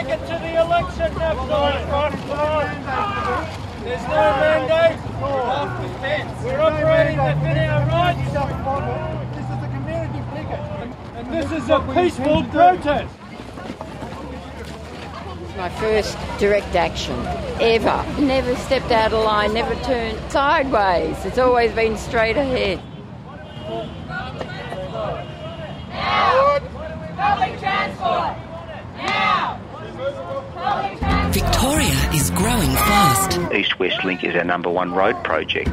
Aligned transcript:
take 0.00 0.14
it 0.14 0.20
to 0.20 0.32
the 0.38 0.60
election 0.60 1.14
next 1.18 1.46
time. 1.48 2.12
There's 3.84 4.02
no 4.02 4.22
mandate. 4.40 4.98
Off 5.22 5.82
the 5.82 5.88
fence. 5.98 6.44
We're 6.44 6.60
operating 6.60 7.18
within 7.18 7.58
our 7.68 7.86
rights. 7.86 8.18
This 9.36 9.44
is 9.44 9.62
a 9.62 9.68
community 9.68 10.22
picket. 10.32 10.60
And 11.16 11.26
this 11.32 11.52
is 11.52 11.68
a 11.68 11.80
peaceful 11.94 12.44
protest. 12.44 13.14
It's 15.42 15.56
my 15.56 15.68
first 15.68 16.16
direct 16.38 16.74
action 16.74 17.18
ever. 17.60 18.04
Never 18.20 18.56
stepped 18.56 18.90
out 18.90 19.12
of 19.12 19.24
line, 19.24 19.52
never 19.52 19.74
turned 19.84 20.18
sideways. 20.30 21.24
It's 21.26 21.38
always 21.38 21.72
been 21.72 21.96
straight 21.98 22.36
ahead. 22.38 22.80
Public 27.16 27.58
transport! 27.58 28.49
Now! 31.30 31.42
Public 31.42 31.52
transport! 31.52 31.80
Victoria 31.80 32.10
is 32.14 32.30
growing 32.30 32.70
fast. 32.70 33.52
East 33.52 33.78
West 33.78 34.04
Link 34.04 34.24
is 34.24 34.34
our 34.34 34.44
number 34.44 34.70
one 34.70 34.92
road 34.92 35.22
project. 35.24 35.70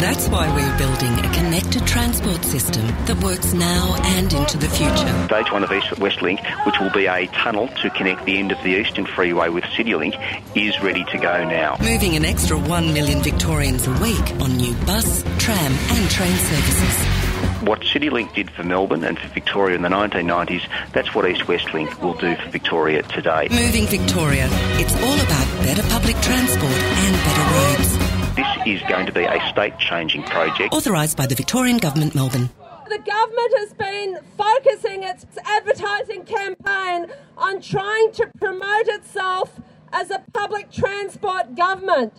That's 0.00 0.28
why 0.28 0.52
we're 0.54 0.78
building 0.78 1.12
a 1.24 1.34
connected 1.34 1.86
transport 1.86 2.44
system 2.44 2.86
that 3.06 3.22
works 3.22 3.52
now 3.54 3.96
and 4.02 4.32
into 4.32 4.58
the 4.58 4.68
future. 4.68 5.24
Stage 5.26 5.50
one 5.52 5.62
of 5.62 5.72
East 5.72 5.98
West 5.98 6.20
Link, 6.20 6.40
which 6.66 6.78
will 6.80 6.90
be 6.90 7.06
a 7.06 7.26
tunnel 7.28 7.68
to 7.68 7.90
connect 7.90 8.24
the 8.24 8.38
end 8.38 8.52
of 8.52 8.62
the 8.62 8.70
Eastern 8.70 9.06
Freeway 9.06 9.48
with 9.48 9.64
CityLink, 9.64 10.18
is 10.54 10.80
ready 10.82 11.04
to 11.04 11.18
go 11.18 11.44
now. 11.44 11.76
Moving 11.80 12.16
an 12.16 12.24
extra 12.24 12.58
1 12.58 12.92
million 12.92 13.22
Victorians 13.22 13.86
a 13.86 13.92
week 13.92 14.40
on 14.40 14.56
new 14.56 14.74
bus, 14.84 15.22
tram, 15.38 15.72
and 15.72 16.10
train 16.10 16.36
services. 16.36 17.23
What 17.64 17.80
CityLink 17.80 18.34
did 18.34 18.50
for 18.50 18.62
Melbourne 18.62 19.04
and 19.04 19.18
for 19.18 19.28
Victoria 19.28 19.74
in 19.74 19.80
the 19.80 19.88
1990s, 19.88 20.68
that's 20.92 21.14
what 21.14 21.26
East 21.26 21.48
West 21.48 21.72
Link 21.72 22.02
will 22.02 22.12
do 22.12 22.36
for 22.36 22.50
Victoria 22.50 23.02
today. 23.04 23.48
Moving 23.50 23.86
Victoria. 23.86 24.48
It's 24.76 24.94
all 24.96 25.14
about 25.14 25.64
better 25.64 25.82
public 25.88 26.14
transport 26.20 26.72
and 26.72 27.16
better 27.16 27.46
roads. 27.54 28.36
This 28.36 28.82
is 28.82 28.88
going 28.88 29.06
to 29.06 29.12
be 29.12 29.24
a 29.24 29.40
state-changing 29.48 30.24
project. 30.24 30.74
Authorised 30.74 31.16
by 31.16 31.24
the 31.24 31.34
Victorian 31.34 31.78
Government, 31.78 32.14
Melbourne. 32.14 32.50
The 32.90 32.98
government 32.98 33.52
has 33.56 33.72
been 33.72 34.18
focusing 34.36 35.02
its 35.04 35.24
advertising 35.46 36.24
campaign 36.24 37.06
on 37.38 37.62
trying 37.62 38.12
to 38.12 38.30
promote 38.38 38.88
itself 38.88 39.58
as 39.90 40.10
a 40.10 40.22
public 40.34 40.70
transport 40.70 41.54
government, 41.54 42.12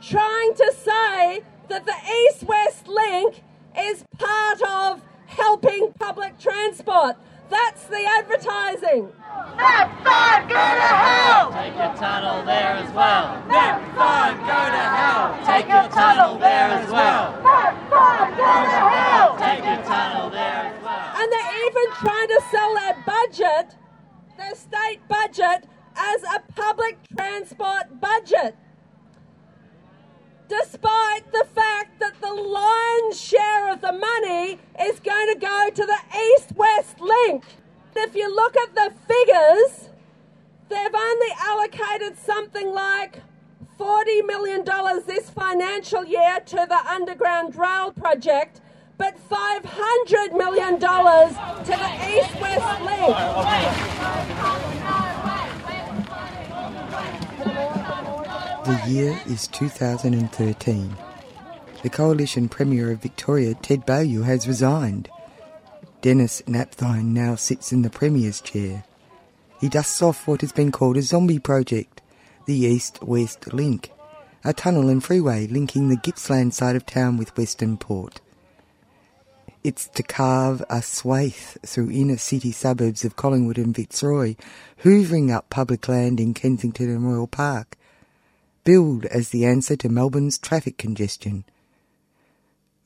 trying 0.00 0.54
to 0.54 0.72
say 0.76 1.42
that 1.68 1.84
the 1.84 1.96
East 2.28 2.44
West 2.44 2.86
Link 2.86 3.42
is 3.78 4.04
part 4.18 4.62
of 4.62 5.02
helping 5.26 5.92
public 5.98 6.38
transport. 6.38 7.16
That's 7.50 7.84
the 7.86 8.04
advertising. 8.04 9.12
Net 9.56 9.90
five, 10.02 10.48
go 10.48 10.54
to 10.54 10.88
hell! 10.94 11.52
Take 11.52 11.76
your 11.76 11.94
tunnel 11.94 12.44
there 12.44 12.74
as 12.76 12.92
well. 12.92 13.42
Napthine, 13.48 14.38
Go 14.40 14.60
to 14.72 14.84
hell. 14.96 15.38
Take 15.44 15.68
your 15.68 15.88
tunnel 15.88 16.38
there 16.38 16.70
as 16.70 16.90
well. 16.90 17.32
Napthine, 17.42 18.36
go 18.36 18.46
to 18.64 18.80
hell! 18.90 19.36
Take 19.38 19.64
your 19.64 19.84
tunnel 19.84 20.30
there 20.30 20.72
as 20.72 20.82
well. 20.82 21.12
And 21.16 21.32
they're 21.32 21.66
even 21.66 21.92
trying 22.00 22.28
to 22.28 22.42
sell 22.50 22.74
their 22.74 23.04
budget, 23.06 23.76
their 24.38 24.54
state 24.54 25.00
budget, 25.08 25.68
as 25.96 26.22
a 26.24 26.40
public 26.54 26.98
transport 27.16 28.00
budget. 28.00 28.56
Despite 30.62 31.32
the 31.32 31.46
fact 31.54 31.98
that 31.98 32.20
the 32.20 32.32
lion's 32.32 33.20
share 33.20 33.72
of 33.72 33.80
the 33.80 33.92
money 33.92 34.60
is 34.80 35.00
going 35.00 35.32
to 35.32 35.38
go 35.40 35.70
to 35.74 35.84
the 35.84 35.98
East 36.16 36.52
West 36.54 37.00
Link. 37.00 37.44
If 37.96 38.14
you 38.14 38.32
look 38.32 38.56
at 38.56 38.74
the 38.74 38.92
figures, 39.08 39.88
they've 40.68 40.94
only 40.94 41.28
allocated 41.40 42.16
something 42.18 42.72
like 42.72 43.20
$40 43.78 44.26
million 44.26 44.64
this 45.06 45.30
financial 45.30 46.04
year 46.04 46.38
to 46.46 46.66
the 46.68 46.86
Underground 46.88 47.56
Rail 47.56 47.90
project, 47.90 48.60
but 48.96 49.16
$500 49.28 50.36
million 50.36 50.78
to 50.78 50.86
the 51.66 51.90
East 52.10 52.40
West 52.40 52.80
Link. 52.82 54.73
The 58.64 58.80
year 58.86 59.20
is 59.26 59.46
2013. 59.48 60.96
The 61.82 61.90
Coalition 61.90 62.48
Premier 62.48 62.92
of 62.92 63.02
Victoria, 63.02 63.52
Ted 63.52 63.84
Baillieu, 63.84 64.24
has 64.24 64.48
resigned. 64.48 65.10
Denis 66.00 66.40
Napthine 66.46 67.12
now 67.12 67.34
sits 67.34 67.72
in 67.72 67.82
the 67.82 67.90
Premier's 67.90 68.40
chair. 68.40 68.84
He 69.60 69.68
dusts 69.68 70.00
off 70.00 70.26
what 70.26 70.40
has 70.40 70.52
been 70.52 70.72
called 70.72 70.96
a 70.96 71.02
zombie 71.02 71.38
project, 71.38 72.00
the 72.46 72.54
East 72.54 73.02
West 73.02 73.52
Link, 73.52 73.92
a 74.42 74.54
tunnel 74.54 74.88
and 74.88 75.04
freeway 75.04 75.46
linking 75.46 75.90
the 75.90 75.96
Gippsland 75.96 76.54
side 76.54 76.74
of 76.74 76.86
town 76.86 77.18
with 77.18 77.36
Western 77.36 77.76
Port. 77.76 78.22
It's 79.62 79.88
to 79.88 80.02
carve 80.02 80.64
a 80.70 80.80
swathe 80.80 81.58
through 81.66 81.90
inner 81.90 82.16
city 82.16 82.52
suburbs 82.52 83.04
of 83.04 83.14
Collingwood 83.14 83.58
and 83.58 83.76
Fitzroy, 83.76 84.36
hoovering 84.84 85.30
up 85.30 85.50
public 85.50 85.86
land 85.86 86.18
in 86.18 86.32
Kensington 86.32 86.88
and 86.88 87.06
Royal 87.06 87.26
Park, 87.26 87.76
billed 88.64 89.04
as 89.06 89.28
the 89.28 89.44
answer 89.44 89.76
to 89.76 89.88
Melbourne's 89.88 90.38
traffic 90.38 90.76
congestion. 90.78 91.44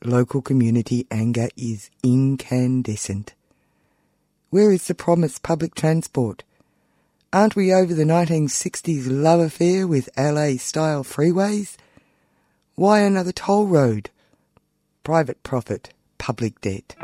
Local 0.03 0.41
community 0.41 1.07
anger 1.09 1.49
is 1.57 1.89
incandescent. 2.03 3.33
Where 4.49 4.71
is 4.71 4.87
the 4.87 4.95
promised 4.95 5.43
public 5.43 5.75
transport? 5.75 6.43
Aren't 7.31 7.55
we 7.55 7.73
over 7.73 7.93
the 7.93 8.03
1960s 8.03 9.05
love 9.07 9.39
affair 9.39 9.85
with 9.85 10.09
LA 10.17 10.57
style 10.57 11.03
freeways? 11.03 11.75
Why 12.75 13.01
another 13.01 13.31
toll 13.31 13.67
road? 13.67 14.09
Private 15.03 15.43
profit, 15.43 15.93
public 16.17 16.59
debt. 16.61 16.95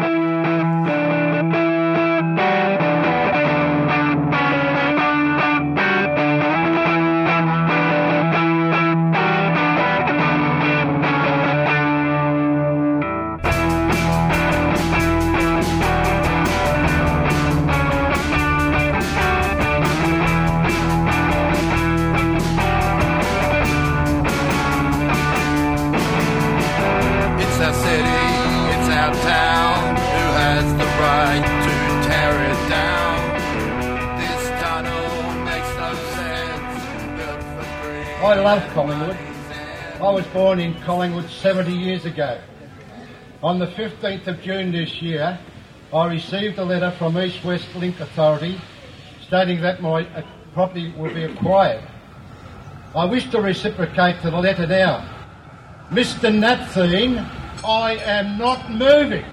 I 38.36 38.40
love 38.40 38.74
Collingwood. 38.74 39.18
I 40.02 40.10
was 40.12 40.26
born 40.28 40.60
in 40.60 40.74
Collingwood 40.82 41.30
70 41.30 41.72
years 41.72 42.04
ago. 42.04 42.42
On 43.42 43.60
the 43.60 43.68
15th 43.68 44.28
of 44.28 44.42
June 44.42 44.74
this 44.74 45.02
year, 45.02 45.40
I 45.94 46.08
received 46.08 46.60
a 46.60 46.66
letter 46.66 46.92
from 46.92 47.18
East 47.18 47.46
West 47.46 47.74
Link 47.76 47.98
Authority 48.02 48.60
stating 49.26 49.62
that 49.62 49.82
my 49.82 50.06
uh, 50.08 50.22
property 50.54 50.92
will 50.98 51.14
be 51.14 51.24
acquired. 51.24 51.82
I 52.94 53.06
wish 53.06 53.32
to 53.32 53.40
reciprocate 53.40 54.22
to 54.24 54.32
the 54.32 54.38
letter 54.38 54.68
now. 54.68 55.10
Mr. 55.90 56.30
Napthine, 56.30 57.26
I 57.64 57.96
am 58.04 58.38
not 58.38 58.70
moving. 58.70 59.24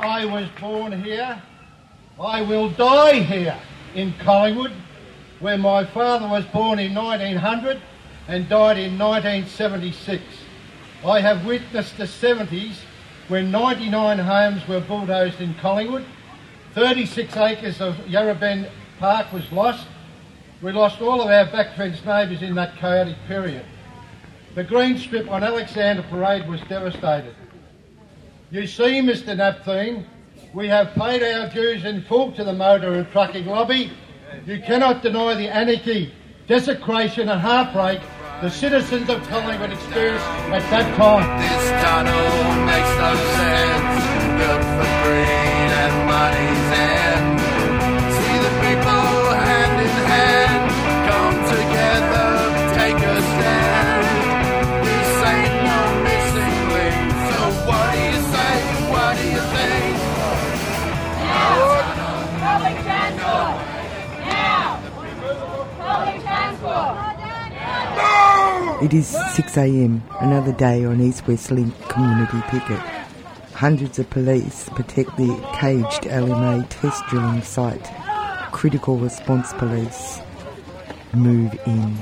I 0.00 0.24
was 0.24 0.48
born 0.58 1.02
here. 1.02 1.42
I 2.18 2.42
will 2.42 2.70
die 2.70 3.20
here 3.20 3.58
in 3.94 4.14
Collingwood, 4.20 4.72
where 5.40 5.58
my 5.58 5.84
father 5.84 6.28
was 6.28 6.44
born 6.46 6.78
in 6.78 6.94
1900 6.94 7.80
and 8.28 8.48
died 8.48 8.78
in 8.78 8.96
1976. 8.96 10.22
I 11.04 11.20
have 11.20 11.44
witnessed 11.44 11.96
the 11.96 12.04
70s 12.04 12.76
when 13.26 13.50
99 13.50 14.18
homes 14.18 14.66
were 14.68 14.80
bulldozed 14.80 15.40
in 15.40 15.54
Collingwood, 15.54 16.04
36 16.74 17.36
acres 17.36 17.80
of 17.80 18.08
Yarra 18.08 18.34
Bend 18.34 18.70
Park 18.98 19.32
was 19.32 19.50
lost. 19.50 19.86
We 20.62 20.72
lost 20.72 21.00
all 21.00 21.20
of 21.20 21.28
our 21.28 21.46
back 21.46 21.76
fence 21.76 22.04
neighbours 22.04 22.42
in 22.42 22.54
that 22.54 22.76
chaotic 22.76 23.16
period. 23.26 23.64
The 24.54 24.64
green 24.64 24.98
strip 24.98 25.28
on 25.28 25.42
Alexander 25.42 26.02
Parade 26.04 26.48
was 26.48 26.60
devastated. 26.62 27.34
You 28.50 28.66
see, 28.66 29.00
Mr 29.00 29.36
Napthine, 29.36 30.04
we 30.54 30.68
have 30.68 30.94
paid 30.94 31.22
our 31.22 31.48
dues 31.48 31.84
in 31.84 32.02
full 32.02 32.30
to 32.32 32.44
the 32.44 32.52
motor 32.52 32.94
and 32.94 33.10
trucking 33.10 33.44
lobby. 33.44 33.90
You 34.46 34.60
cannot 34.60 35.02
deny 35.02 35.34
the 35.34 35.48
anarchy, 35.48 36.14
desecration 36.46 37.28
and 37.28 37.40
heartbreak 37.40 38.00
the 38.40 38.50
citizens 38.50 39.08
of 39.08 39.26
Collingwood 39.28 39.72
experienced 39.72 40.24
at 40.26 40.62
that 40.70 40.96
time. 40.96 41.40
This 41.40 41.70
tunnel 41.82 42.66
makes 42.66 42.94
no 42.98 43.14
sense. 43.34 44.04
Built 44.38 44.62
for 44.62 45.04
It 68.84 68.92
is 68.92 69.14
6am, 69.14 70.02
another 70.20 70.52
day 70.52 70.84
on 70.84 71.00
East 71.00 71.26
West 71.26 71.50
Link 71.50 71.72
community 71.88 72.42
picket. 72.48 72.80
Hundreds 73.54 73.98
of 73.98 74.10
police 74.10 74.68
protect 74.74 75.16
the 75.16 75.34
caged 75.54 76.02
LMA 76.02 76.66
test 76.68 77.02
drilling 77.06 77.40
site. 77.40 77.90
Critical 78.52 78.98
response 78.98 79.54
police 79.54 80.20
move 81.14 81.54
in. 81.64 81.96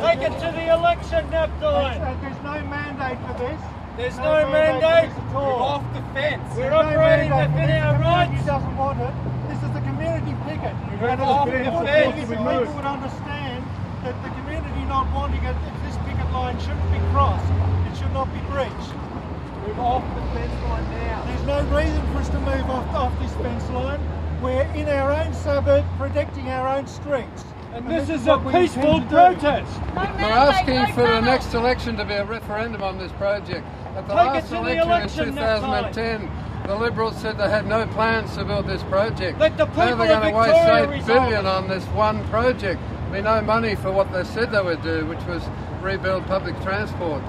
Take 0.00 0.22
it 0.22 0.32
to 0.40 0.52
the 0.56 0.72
election, 0.72 1.28
Napthine. 1.28 2.22
There's 2.22 2.42
no 2.42 2.66
mandate 2.66 3.18
for 3.26 3.38
this. 3.38 3.75
There's 3.96 4.16
no 4.18 4.44
mandate. 4.52 5.10
We're 5.32 5.40
off 5.40 5.82
the 5.94 6.02
fence. 6.12 6.42
We're 6.54 6.68
There's 6.68 6.70
no 6.70 6.80
operating 6.84 7.30
mandate. 7.30 7.60
within 7.60 7.82
our 7.82 7.92
The 7.96 8.04
community 8.04 8.36
rights. 8.36 8.46
doesn't 8.46 8.76
want 8.76 9.00
it. 9.00 9.14
This 9.48 9.60
is 9.64 9.70
the 9.72 9.80
community 9.80 10.34
picket. 10.44 10.74
We're 11.00 11.08
And 11.08 11.20
off 11.22 11.48
if 11.48 11.52
the 11.54 11.64
people- 11.64 11.80
fence. 11.86 12.16
if 12.20 12.28
people 12.28 12.44
would 12.76 12.84
understand 12.84 13.64
that 14.04 14.14
the 14.22 14.30
community 14.36 14.82
not 14.84 15.06
wanting 15.16 15.42
it, 15.44 15.56
if 15.56 15.76
this 15.88 15.96
picket 16.04 16.28
line 16.32 16.58
shouldn't 16.60 16.92
be 16.92 17.00
crossed. 17.12 17.48
It 17.88 17.96
should 17.96 18.12
not 18.12 18.28
be 18.32 18.40
breached. 18.52 18.92
We're 19.64 19.80
off 19.82 20.04
the 20.14 20.22
fence 20.38 20.56
line 20.68 20.86
now. 20.92 21.22
There's 21.26 21.46
no 21.48 21.76
reason 21.76 22.02
for 22.12 22.18
us 22.20 22.28
to 22.28 22.38
move 22.40 22.70
off, 22.70 22.94
off 22.94 23.12
this 23.20 23.32
fence 23.40 23.68
line. 23.70 24.00
We're 24.42 24.68
in 24.76 24.88
our 24.88 25.10
own 25.12 25.32
suburb 25.32 25.84
protecting 25.98 26.50
our 26.50 26.68
own 26.68 26.86
streets. 26.86 27.44
And 27.74 27.88
this 27.88 28.08
is 28.08 28.26
a 28.26 28.38
peaceful 28.38 29.00
intend 29.02 29.10
to 29.10 29.16
do. 29.16 29.40
protest. 29.40 29.80
We're 29.94 30.02
asking 30.22 30.86
for 30.94 31.02
the 31.02 31.20
next 31.20 31.52
election 31.54 31.96
to 31.96 32.04
be 32.04 32.14
a 32.14 32.24
referendum 32.24 32.82
on 32.82 32.96
this 32.98 33.12
project. 33.12 33.66
At 33.96 34.06
the 34.08 34.14
Take 34.14 34.22
it 34.22 34.26
last 34.26 34.48
to 34.48 34.54
the 34.56 34.58
election, 34.58 34.88
election 34.88 35.28
in 35.28 35.34
2010, 35.34 36.30
the 36.66 36.76
Liberals 36.76 37.16
said 37.16 37.38
they 37.38 37.48
had 37.48 37.66
no 37.66 37.86
plans 37.86 38.34
to 38.36 38.44
build 38.44 38.66
this 38.66 38.82
project. 38.84 39.38
Let 39.38 39.56
the 39.56 39.64
people 39.64 39.84
they're 39.84 39.92
of 39.92 40.22
going 40.22 40.32
to 40.32 40.38
waste 40.38 40.52
Victoria 40.54 40.82
eight 40.82 40.90
resolve 40.90 41.06
billion 41.06 41.46
on 41.46 41.68
this 41.68 41.84
one 41.86 42.22
project. 42.28 42.80
Be 43.10 43.22
no 43.22 43.40
money 43.40 43.74
for 43.74 43.90
what 43.90 44.12
they 44.12 44.24
said 44.24 44.50
they 44.52 44.60
would 44.60 44.82
do, 44.82 45.06
which 45.06 45.22
was 45.24 45.42
rebuild 45.80 46.26
public 46.26 46.60
transport. 46.60 47.22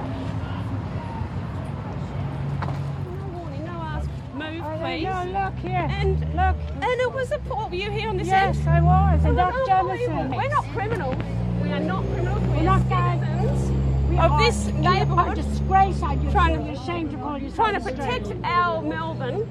Move, 4.34 4.62
Oh, 4.66 4.78
please. 4.82 5.04
no, 5.06 5.24
look 5.24 5.56
here. 5.60 5.88
And 5.90 6.20
look. 6.36 6.56
And 6.82 7.02
it 7.02 7.14
was 7.14 7.32
a 7.32 7.40
poor. 7.40 7.70
Were 7.70 7.76
you 7.76 7.92
here 7.92 8.10
on 8.10 8.18
this 8.18 8.28
Yes, 8.28 8.58
end? 8.60 8.70
I 8.70 8.82
was. 8.82 9.24
And 9.24 9.40
oh, 9.40 9.48
It 9.48 9.52
Dr. 9.52 9.58
Oh, 9.58 9.64
oh, 9.64 9.68
Jamison. 9.68 10.32
We're 10.36 10.50
not 10.50 10.66
criminals. 10.74 11.16
We 11.64 11.72
are 11.72 11.80
not 11.80 12.04
criminals. 12.06 12.42
We 12.42 12.50
We're 12.50 12.64
not 12.64 12.82
citizens 12.82 13.70
We 13.72 13.77
Oh, 14.20 14.22
of 14.34 14.40
this 14.40 14.68
in 14.68 14.82
neighbourhood. 14.82 15.38
A 15.38 15.42
disgrace, 15.42 16.02
I 16.02 16.16
just 16.16 16.32
Trying 16.32 16.58
to 16.58 16.64
be 16.64 16.70
ashamed 16.72 17.12
to 17.12 17.18
call 17.18 17.38
yourself 17.38 17.56
Trying 17.56 17.76
to 17.76 17.82
protect 17.82 18.28
our 18.44 18.82
Melbourne. 18.82 19.50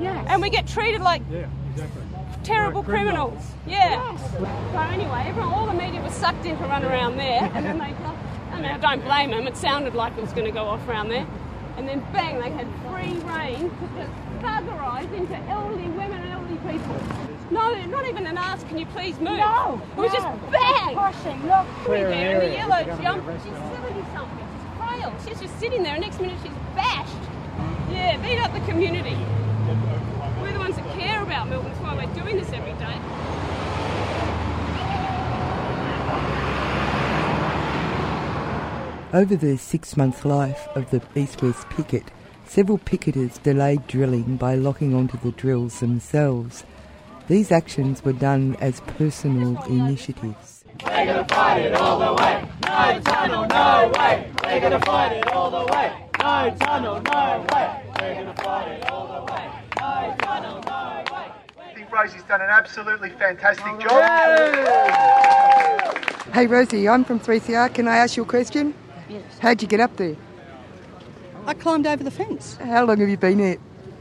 Yes. 0.00 0.26
And 0.28 0.40
we 0.40 0.50
get 0.50 0.66
treated 0.66 1.00
like 1.00 1.22
Yeah, 1.30 1.46
exactly. 1.72 2.02
terrible 2.44 2.82
Like 2.82 2.88
criminals. 2.90 3.44
criminals. 3.64 4.16
Yeah. 4.36 4.72
So 4.72 4.78
anyway, 4.92 5.24
everyone, 5.26 5.52
all 5.52 5.66
the 5.66 5.74
media 5.74 6.00
was 6.00 6.12
sucked 6.12 6.46
in 6.46 6.56
to 6.58 6.64
run 6.64 6.84
around 6.84 7.16
there, 7.16 7.50
and 7.54 7.66
then 7.66 7.78
they. 7.78 7.94
I 8.52 8.56
mean, 8.60 8.64
I 8.70 8.78
don't 8.78 9.04
blame 9.04 9.30
them. 9.30 9.46
It 9.46 9.56
sounded 9.56 9.94
like 9.94 10.16
it 10.16 10.20
was 10.22 10.32
going 10.32 10.46
to 10.46 10.50
go 10.52 10.64
off 10.64 10.86
around 10.88 11.08
there, 11.10 11.26
and 11.76 11.86
then 11.88 12.00
bang, 12.12 12.40
they 12.40 12.50
had 12.50 12.66
free 12.86 13.18
reign 13.28 13.70
to 13.70 13.86
just 13.96 14.12
thuggerise 14.40 15.12
into 15.14 15.36
elderly 15.50 15.88
women 15.88 16.20
and 16.20 16.30
elderly 16.32 16.56
people. 16.72 17.27
No, 17.50 17.74
not 17.86 18.06
even 18.06 18.26
an 18.26 18.36
ask. 18.36 18.66
Can 18.68 18.78
you 18.78 18.86
please 18.86 19.16
move? 19.16 19.38
No, 19.38 19.80
it 19.96 20.00
was 20.00 20.12
no. 20.12 20.18
just 20.18 20.50
bang. 20.52 20.94
Pushing, 20.94 21.46
look. 21.46 21.66
Clear 21.84 22.08
there 22.10 22.40
in 22.42 22.50
the 22.50 22.56
yellow 22.56 22.84
jump. 23.02 23.24
She's 23.42 23.52
seventy 23.52 24.04
something. 24.12 24.48
She's 24.52 24.66
frail. 24.76 25.14
She's 25.26 25.40
just 25.40 25.58
sitting 25.58 25.82
there. 25.82 25.94
and 25.94 26.02
Next 26.02 26.20
minute 26.20 26.38
she's 26.42 26.52
bashed. 26.74 27.14
Yeah, 27.90 28.18
beat 28.18 28.38
up 28.38 28.52
the 28.52 28.60
community. 28.70 29.16
We're 30.42 30.52
the 30.52 30.58
ones 30.58 30.76
that 30.76 30.98
care 30.98 31.22
about 31.22 31.48
Melbourne. 31.48 31.72
That's 31.72 31.80
why 31.80 31.96
we're 31.96 32.14
doing 32.14 32.36
this 32.36 32.52
every 32.52 32.72
day. 32.74 32.98
Over 39.14 39.36
the 39.36 39.56
six 39.56 39.96
month 39.96 40.26
life 40.26 40.68
of 40.74 40.90
the 40.90 41.00
East 41.14 41.42
West 41.42 41.66
picket, 41.70 42.04
several 42.46 42.76
picketers 42.76 43.42
delayed 43.42 43.86
drilling 43.86 44.36
by 44.36 44.54
locking 44.54 44.94
onto 44.94 45.16
the 45.18 45.32
drills 45.32 45.80
themselves. 45.80 46.62
These 47.28 47.52
actions 47.52 48.02
were 48.02 48.14
done 48.14 48.56
as 48.58 48.80
personal 48.80 49.62
initiatives. 49.64 50.64
We're 50.82 51.04
gonna 51.04 51.26
fight 51.28 51.58
it 51.58 51.74
all 51.74 51.98
the 51.98 52.14
way. 52.14 52.42
No 52.64 53.00
tunnel, 53.00 53.46
no 53.46 53.92
way. 53.98 54.30
We're 54.42 54.60
gonna 54.60 54.80
fight 54.80 55.12
it 55.12 55.28
all 55.28 55.50
the 55.50 55.70
way. 55.70 55.92
No 56.18 56.56
tunnel, 56.58 57.02
no 57.02 57.46
way. 57.52 57.82
We're 58.00 58.14
gonna 58.14 58.34
fight 58.34 58.68
it 58.68 58.90
all 58.90 59.06
the 59.08 59.30
way. 59.30 59.46
No 59.78 60.16
tunnel, 60.22 60.62
no 60.66 61.04
way. 61.12 61.30
I 61.60 61.74
think 61.74 61.92
Rosie's 61.92 62.22
done 62.22 62.40
an 62.40 62.48
absolutely 62.48 63.10
fantastic 63.10 63.78
job. 63.78 64.04
Hey 66.32 66.46
Rosie, 66.46 66.88
I'm 66.88 67.04
from 67.04 67.20
3CR. 67.20 67.74
Can 67.74 67.88
I 67.88 67.98
ask 67.98 68.16
you 68.16 68.22
a 68.22 68.26
question? 68.26 68.72
Yes. 69.10 69.22
How'd 69.40 69.60
you 69.60 69.68
get 69.68 69.80
up 69.80 69.94
there? 69.96 70.16
I 71.44 71.52
climbed 71.52 71.86
over 71.86 72.02
the 72.04 72.10
fence 72.10 72.56
How 72.56 72.84
long 72.84 73.00
have 73.00 73.08
you 73.08 73.16
been 73.18 73.38
here? 73.38 73.58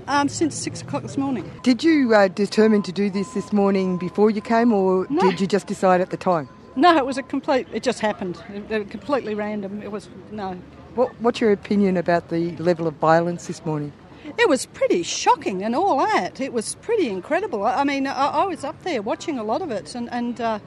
Um, 0.07 0.29
since 0.29 0.55
six 0.55 0.81
o'clock 0.81 1.03
this 1.03 1.17
morning. 1.17 1.49
Did 1.63 1.83
you 1.83 2.13
uh, 2.13 2.27
determine 2.27 2.81
to 2.83 2.91
do 2.91 3.09
this 3.09 3.33
this 3.33 3.51
morning 3.53 3.97
before 3.97 4.29
you 4.29 4.41
came, 4.41 4.71
or 4.73 5.07
No. 5.09 5.21
did 5.29 5.39
you 5.41 5.47
just 5.47 5.67
decide 5.67 6.01
at 6.01 6.09
the 6.09 6.17
time? 6.17 6.49
No, 6.75 6.95
it 6.97 7.05
was 7.05 7.17
a 7.17 7.23
complete. 7.23 7.67
It 7.73 7.83
just 7.83 7.99
happened. 7.99 8.41
It, 8.53 8.71
it 8.71 8.89
completely 8.91 9.33
random. 9.35 9.81
It 9.81 9.91
was 9.91 10.09
no. 10.31 10.53
What, 10.95 11.19
what's 11.21 11.41
your 11.41 11.51
opinion 11.51 11.97
about 11.97 12.29
the 12.29 12.55
level 12.57 12.87
of 12.87 12.95
violence 12.95 13.47
this 13.47 13.65
morning? 13.65 13.91
It 14.37 14.49
was 14.49 14.65
pretty 14.65 15.03
shocking 15.03 15.63
and 15.63 15.75
all 15.75 15.97
that. 15.99 16.39
It 16.41 16.53
was 16.53 16.75
pretty 16.75 17.09
incredible. 17.09 17.63
I, 17.63 17.75
I 17.81 17.83
mean, 17.83 18.07
I, 18.07 18.13
I 18.27 18.45
was 18.45 18.63
up 18.63 18.81
there 18.83 19.01
watching 19.01 19.39
a 19.39 19.43
lot 19.43 19.61
of 19.61 19.71
it, 19.71 19.95
and 19.95 20.09
and 20.11 20.39
uh, 20.41 20.59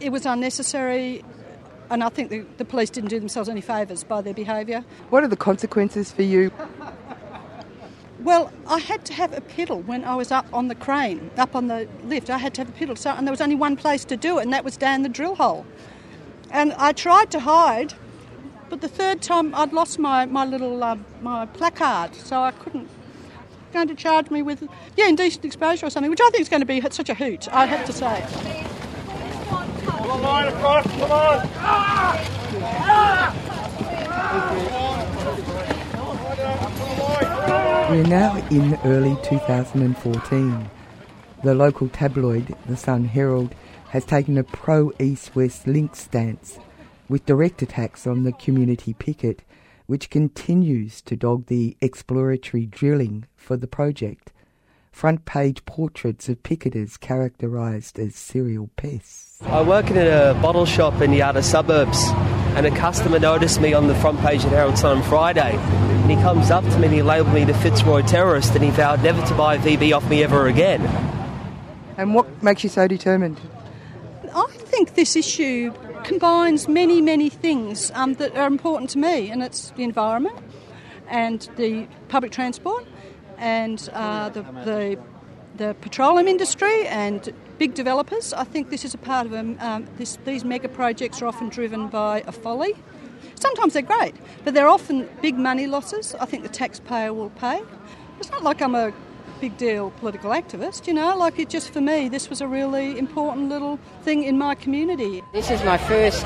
it 0.00 0.10
was 0.10 0.26
unnecessary. 0.26 1.24
And 1.88 2.02
I 2.02 2.08
think 2.08 2.30
the, 2.30 2.40
the 2.56 2.64
police 2.64 2.90
didn't 2.90 3.10
do 3.10 3.20
themselves 3.20 3.48
any 3.48 3.60
favours 3.60 4.02
by 4.02 4.20
their 4.20 4.34
behaviour. 4.34 4.84
What 5.10 5.22
are 5.22 5.28
the 5.28 5.36
consequences 5.36 6.10
for 6.10 6.22
you? 6.22 6.50
Well, 8.26 8.50
I 8.66 8.80
had 8.80 9.04
to 9.04 9.12
have 9.12 9.32
a 9.32 9.40
pedal 9.40 9.82
when 9.82 10.02
I 10.02 10.16
was 10.16 10.32
up 10.32 10.52
on 10.52 10.66
the 10.66 10.74
crane, 10.74 11.30
up 11.36 11.54
on 11.54 11.68
the 11.68 11.86
lift. 12.02 12.28
I 12.28 12.38
had 12.38 12.54
to 12.54 12.62
have 12.62 12.68
a 12.68 12.72
pedal, 12.72 12.96
so, 12.96 13.10
and 13.10 13.24
there 13.24 13.30
was 13.30 13.40
only 13.40 13.54
one 13.54 13.76
place 13.76 14.04
to 14.06 14.16
do 14.16 14.40
it, 14.40 14.42
and 14.42 14.52
that 14.52 14.64
was 14.64 14.76
down 14.76 15.02
the 15.02 15.08
drill 15.08 15.36
hole. 15.36 15.64
And 16.50 16.72
I 16.72 16.90
tried 16.90 17.30
to 17.30 17.38
hide, 17.38 17.94
but 18.68 18.80
the 18.80 18.88
third 18.88 19.22
time 19.22 19.54
I'd 19.54 19.72
lost 19.72 20.00
my, 20.00 20.26
my 20.26 20.44
little 20.44 20.82
uh, 20.82 20.96
my 21.22 21.46
placard, 21.46 22.16
so 22.16 22.40
I 22.40 22.50
couldn't. 22.50 22.88
Going 23.72 23.86
to 23.86 23.94
charge 23.94 24.28
me 24.28 24.42
with 24.42 24.68
yeah 24.96 25.06
indecent 25.06 25.44
exposure 25.44 25.86
or 25.86 25.90
something, 25.90 26.10
which 26.10 26.20
I 26.20 26.28
think 26.30 26.40
is 26.40 26.48
going 26.48 26.62
to 26.62 26.66
be 26.66 26.80
such 26.90 27.08
a 27.08 27.14
hoot. 27.14 27.46
I 27.54 27.66
have 27.66 27.86
to 27.86 27.92
say. 27.92 28.26
The 30.02 30.14
line 30.16 30.48
across, 30.48 30.84
come 30.84 31.12
on. 34.72 34.85
We're 37.88 38.02
now 38.02 38.36
in 38.50 38.74
early 38.84 39.16
2014. 39.22 40.70
The 41.44 41.54
local 41.54 41.88
tabloid, 41.88 42.56
the 42.66 42.76
Sun 42.76 43.04
Herald, 43.04 43.54
has 43.90 44.04
taken 44.04 44.36
a 44.36 44.42
pro 44.42 44.90
East 44.98 45.36
West 45.36 45.68
link 45.68 45.94
stance 45.94 46.58
with 47.08 47.26
direct 47.26 47.62
attacks 47.62 48.04
on 48.04 48.24
the 48.24 48.32
community 48.32 48.92
picket, 48.92 49.42
which 49.86 50.10
continues 50.10 51.00
to 51.02 51.14
dog 51.14 51.46
the 51.46 51.76
exploratory 51.80 52.66
drilling 52.66 53.26
for 53.36 53.56
the 53.56 53.68
project. 53.68 54.32
Front 54.90 55.24
page 55.24 55.64
portraits 55.64 56.28
of 56.28 56.42
picketers 56.42 56.98
characterised 56.98 58.00
as 58.00 58.16
serial 58.16 58.68
pests. 58.76 59.38
I 59.42 59.62
work 59.62 59.92
in 59.92 59.96
a 59.96 60.34
bottle 60.42 60.66
shop 60.66 61.00
in 61.00 61.12
the 61.12 61.22
outer 61.22 61.42
suburbs, 61.42 62.10
and 62.56 62.64
a 62.64 62.70
customer 62.70 63.18
noticed 63.18 63.60
me 63.60 63.74
on 63.74 63.86
the 63.86 63.94
front 63.96 64.18
page 64.20 64.42
of 64.42 64.50
Herald 64.50 64.78
Sun 64.78 64.96
on 64.96 65.02
Friday. 65.02 65.56
And 65.56 66.10
he 66.10 66.16
comes 66.16 66.50
up 66.50 66.64
to 66.64 66.78
me 66.78 66.86
and 66.86 66.94
he 66.94 67.02
labelled 67.02 67.34
me 67.34 67.44
the 67.44 67.52
Fitzroy 67.52 68.00
terrorist, 68.00 68.54
and 68.54 68.64
he 68.64 68.70
vowed 68.70 69.02
never 69.02 69.24
to 69.26 69.34
buy 69.34 69.58
VB 69.58 69.94
off 69.94 70.08
me 70.08 70.24
ever 70.24 70.46
again. 70.46 70.80
And 71.98 72.14
what 72.14 72.42
makes 72.42 72.64
you 72.64 72.70
so 72.70 72.88
determined? 72.88 73.38
I 74.34 74.46
think 74.52 74.94
this 74.94 75.16
issue 75.16 75.74
combines 76.02 76.66
many, 76.66 77.02
many 77.02 77.28
things 77.28 77.90
um, 77.94 78.14
that 78.14 78.34
are 78.34 78.46
important 78.46 78.88
to 78.90 78.98
me, 78.98 79.30
and 79.30 79.42
it's 79.42 79.70
the 79.72 79.82
environment 79.82 80.38
and 81.08 81.46
the 81.56 81.86
public 82.08 82.32
transport 82.32 82.86
and 83.36 83.86
uh, 83.92 84.30
the, 84.30 84.42
the, 84.64 84.98
the 85.56 85.76
petroleum 85.82 86.26
industry 86.26 86.86
and 86.86 87.34
big 87.58 87.74
developers. 87.74 88.32
I 88.32 88.44
think 88.44 88.70
this 88.70 88.84
is 88.84 88.94
a 88.94 88.98
part 88.98 89.26
of 89.26 89.32
them. 89.32 89.56
Um, 89.60 89.86
this, 89.96 90.18
these 90.24 90.44
mega 90.44 90.68
projects 90.68 91.22
are 91.22 91.26
often 91.26 91.48
driven 91.48 91.88
by 91.88 92.22
a 92.26 92.32
folly. 92.32 92.74
Sometimes 93.34 93.74
they're 93.74 93.82
great, 93.82 94.14
but 94.44 94.54
they're 94.54 94.68
often 94.68 95.08
big 95.20 95.36
money 95.36 95.66
losses. 95.66 96.14
I 96.18 96.26
think 96.26 96.42
the 96.42 96.48
taxpayer 96.48 97.12
will 97.12 97.30
pay. 97.30 97.62
It's 98.18 98.30
not 98.30 98.42
like 98.42 98.62
I'm 98.62 98.74
a 98.74 98.92
big 99.40 99.56
deal 99.58 99.90
political 100.00 100.30
activist, 100.30 100.86
you 100.86 100.94
know, 100.94 101.14
like 101.16 101.38
it 101.38 101.50
just 101.50 101.70
for 101.70 101.82
me, 101.82 102.08
this 102.08 102.30
was 102.30 102.40
a 102.40 102.48
really 102.48 102.98
important 102.98 103.50
little 103.50 103.78
thing 104.02 104.24
in 104.24 104.38
my 104.38 104.54
community. 104.54 105.22
This 105.34 105.50
is 105.50 105.62
my 105.64 105.76
first 105.76 106.24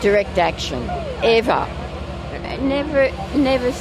direct 0.00 0.38
action 0.38 0.82
ever. 1.22 1.68
Never, 2.62 3.10
never 3.36 3.72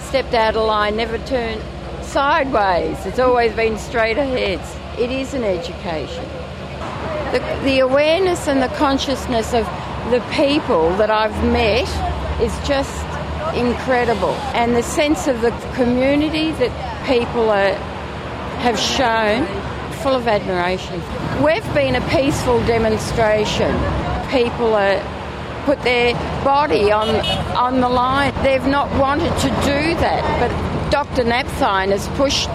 stepped 0.00 0.34
out 0.34 0.56
of 0.56 0.66
line, 0.66 0.96
never 0.96 1.18
turned 1.18 1.62
sideways. 2.02 3.04
It's 3.04 3.18
always 3.18 3.52
been 3.52 3.78
straight 3.78 4.16
ahead. 4.16 4.60
It 4.98 5.10
is 5.10 5.34
an 5.34 5.42
education. 5.42 6.24
The, 7.32 7.60
the 7.64 7.78
awareness 7.80 8.46
and 8.46 8.62
the 8.62 8.68
consciousness 8.76 9.54
of 9.54 9.64
the 10.10 10.20
people 10.32 10.90
that 10.96 11.10
I've 11.10 11.44
met 11.44 11.88
is 12.42 12.52
just 12.66 13.04
incredible. 13.54 14.34
And 14.54 14.76
the 14.76 14.82
sense 14.82 15.26
of 15.28 15.40
the 15.40 15.50
community 15.74 16.52
that 16.52 17.06
people 17.06 17.48
are, 17.50 17.74
have 18.60 18.78
shown, 18.78 19.46
full 20.02 20.14
of 20.14 20.28
admiration. 20.28 21.00
We've 21.42 21.74
been 21.74 21.94
a 21.94 22.08
peaceful 22.08 22.58
demonstration. 22.66 23.72
People 24.30 24.74
are 24.74 25.00
put 25.64 25.80
their 25.82 26.14
body 26.44 26.90
on 26.90 27.08
on 27.56 27.80
the 27.80 27.88
line. 27.88 28.34
They've 28.42 28.66
not 28.66 28.90
wanted 28.98 29.30
to 29.38 29.48
do 29.48 29.94
that, 30.00 30.22
but 30.40 30.90
Dr. 30.90 31.22
Napthine 31.22 31.90
has 31.90 32.08
pushed 32.18 32.50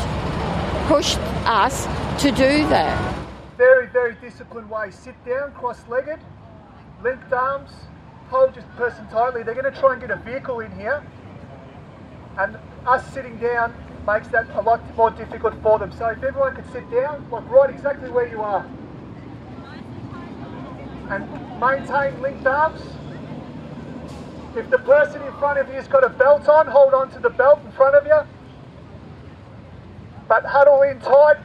pushed 0.88 1.20
us 1.46 1.88
to 2.20 2.32
do 2.32 2.68
that. 2.68 3.28
Very, 3.58 3.88
very 3.88 4.16
disciplined 4.16 4.70
way. 4.70 4.90
Sit 4.90 5.14
down, 5.24 5.52
cross-legged, 5.52 6.20
linked 7.04 7.32
arms, 7.32 7.72
hold 8.30 8.56
your 8.56 8.66
person 8.76 9.08
tightly. 9.10 9.44
They're 9.44 9.54
going 9.54 9.72
to 9.72 9.80
try 9.80 9.94
and 9.94 10.02
get 10.02 10.10
a 10.10 10.16
vehicle 10.16 10.62
in 10.62 10.72
here, 10.72 11.04
and 12.40 12.58
us 12.88 13.08
sitting 13.14 13.38
down 13.38 13.74
makes 14.08 14.30
that 14.30 14.50
a 14.56 14.62
lot 14.62 14.82
more 14.96 15.12
difficult 15.12 15.54
for 15.62 15.78
them. 15.78 15.92
So 15.92 16.08
if 16.08 16.24
everyone 16.24 16.56
could 16.56 16.72
sit 16.72 16.90
down, 16.90 17.28
like 17.30 17.48
right 17.50 17.70
exactly 17.70 18.10
where 18.10 18.28
you 18.28 18.42
are, 18.42 18.66
and 21.10 21.60
maintain 21.60 22.20
linked 22.22 22.48
arms. 22.48 22.82
If 24.56 24.70
the 24.72 24.80
person 24.80 25.22
in 25.22 25.34
front 25.34 25.60
of 25.60 25.72
you's 25.72 25.88
got 25.88 26.04
a 26.04 26.10
belt 26.10 26.50
on, 26.50 26.66
hold 26.66 26.96
on 26.96 27.12
to 27.12 27.20
the 27.20 27.30
belt 27.30 27.60
in 27.64 27.72
front 27.74 27.96
of 27.96 28.06
you. 28.08 28.20
But 30.28 30.46
huddle 30.46 30.82
in 30.82 31.00
tight. 31.00 31.38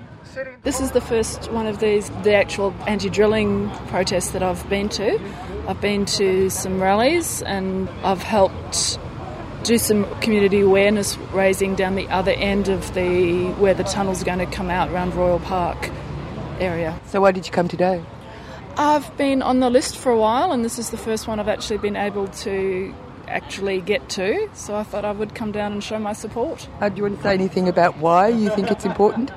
This 0.63 0.81
is 0.81 0.93
the 0.93 1.01
first 1.01 1.51
one 1.53 1.67
of 1.67 1.81
these, 1.81 2.09
the 2.23 2.35
actual 2.35 2.75
anti 2.87 3.11
drilling 3.11 3.69
protests 3.89 4.31
that 4.31 4.43
I've 4.43 4.67
been 4.71 4.89
to. 4.91 5.21
I've 5.69 5.81
been 5.81 6.07
to 6.07 6.49
some 6.49 6.81
rallies 6.81 7.43
and 7.43 7.89
I've 8.03 8.23
helped 8.23 8.99
do 9.65 9.77
some 9.77 10.05
community 10.21 10.61
awareness 10.61 11.19
raising 11.33 11.75
down 11.75 11.97
the 11.97 12.09
other 12.09 12.33
end 12.33 12.69
of 12.69 12.95
the 12.95 13.51
where 13.59 13.75
the 13.75 13.85
tunnel's 13.85 14.23
are 14.23 14.25
going 14.25 14.39
to 14.39 14.47
come 14.47 14.71
out 14.71 14.91
around 14.91 15.15
Royal 15.15 15.39
Park 15.39 15.91
area. 16.61 16.99
So 17.07 17.21
why 17.21 17.33
did 17.33 17.47
you 17.47 17.53
come 17.53 17.69
today? 17.69 18.03
I've 18.79 19.15
been 19.19 19.43
on 19.43 19.61
the 19.61 19.69
list 19.69 19.99
for 19.99 20.11
a 20.11 20.17
while, 20.17 20.51
and 20.51 20.65
this 20.65 20.79
is 20.79 20.91
the 20.91 20.97
first 20.97 21.29
one 21.29 21.41
I've 21.41 21.49
actually 21.49 21.79
been 21.79 21.97
able 21.97 22.29
to 22.29 22.95
actually 23.29 23.83
get 23.83 24.09
to. 24.11 24.49
So 24.55 24.77
I 24.77 24.83
thought 24.83 25.05
I 25.05 25.13
would 25.13 25.35
come 25.35 25.53
down 25.53 25.73
and 25.73 25.85
show 25.85 25.99
my 25.99 26.15
support. 26.15 26.69
Uh, 26.81 26.89
do 26.89 26.97
you 26.97 27.03
want 27.03 27.17
to 27.19 27.23
say 27.23 27.35
anything 27.35 27.69
about 27.69 27.99
why 27.99 28.29
you 28.29 28.49
think 28.49 28.71
it's 28.71 28.87
important? 28.87 29.31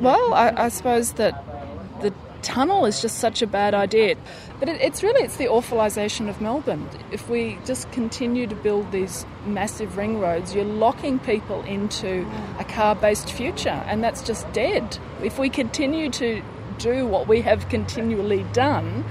Well, 0.00 0.34
I, 0.34 0.52
I 0.64 0.68
suppose 0.68 1.12
that 1.14 1.44
the 2.00 2.12
tunnel 2.42 2.84
is 2.84 3.00
just 3.00 3.18
such 3.18 3.42
a 3.42 3.46
bad 3.46 3.74
idea, 3.74 4.16
but 4.60 4.68
it, 4.68 4.80
it's 4.80 5.02
really 5.02 5.22
it's 5.24 5.36
the 5.36 5.46
awfulisation 5.46 6.28
of 6.28 6.40
Melbourne. 6.40 6.88
If 7.10 7.28
we 7.28 7.58
just 7.64 7.90
continue 7.92 8.46
to 8.46 8.54
build 8.54 8.90
these 8.92 9.24
massive 9.46 9.96
ring 9.96 10.18
roads, 10.18 10.54
you're 10.54 10.64
locking 10.64 11.18
people 11.18 11.62
into 11.62 12.26
a 12.58 12.64
car-based 12.64 13.30
future, 13.32 13.82
and 13.86 14.02
that's 14.02 14.22
just 14.22 14.50
dead. 14.52 14.98
If 15.22 15.38
we 15.38 15.48
continue 15.48 16.10
to 16.10 16.42
do 16.78 17.06
what 17.06 17.28
we 17.28 17.40
have 17.42 17.68
continually 17.68 18.44
done, 18.52 19.04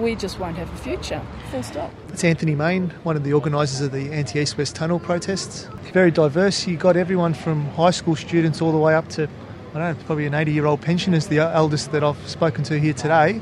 we 0.00 0.14
just 0.14 0.38
won't 0.38 0.56
have 0.56 0.72
a 0.72 0.76
future. 0.76 1.22
Full 1.50 1.62
stop. 1.62 1.92
It's 2.08 2.24
Anthony 2.24 2.54
Main, 2.54 2.90
one 3.02 3.16
of 3.16 3.24
the 3.24 3.32
organisers 3.32 3.80
of 3.82 3.92
the 3.92 4.10
anti 4.12 4.40
East 4.40 4.56
West 4.58 4.74
Tunnel 4.74 4.98
protests. 4.98 5.68
Very 5.92 6.10
diverse. 6.10 6.66
You 6.66 6.76
got 6.76 6.96
everyone 6.96 7.34
from 7.34 7.66
high 7.68 7.90
school 7.90 8.16
students 8.16 8.60
all 8.62 8.72
the 8.72 8.78
way 8.78 8.94
up 8.94 9.08
to, 9.10 9.28
I 9.74 9.78
don't 9.78 9.98
know, 9.98 10.04
probably 10.04 10.26
an 10.26 10.34
80 10.34 10.52
year 10.52 10.66
old 10.66 10.82
pensioner 10.82 11.16
is 11.16 11.28
the 11.28 11.38
eldest 11.38 11.92
that 11.92 12.04
I've 12.04 12.28
spoken 12.28 12.62
to 12.64 12.78
here 12.78 12.92
today. 12.92 13.40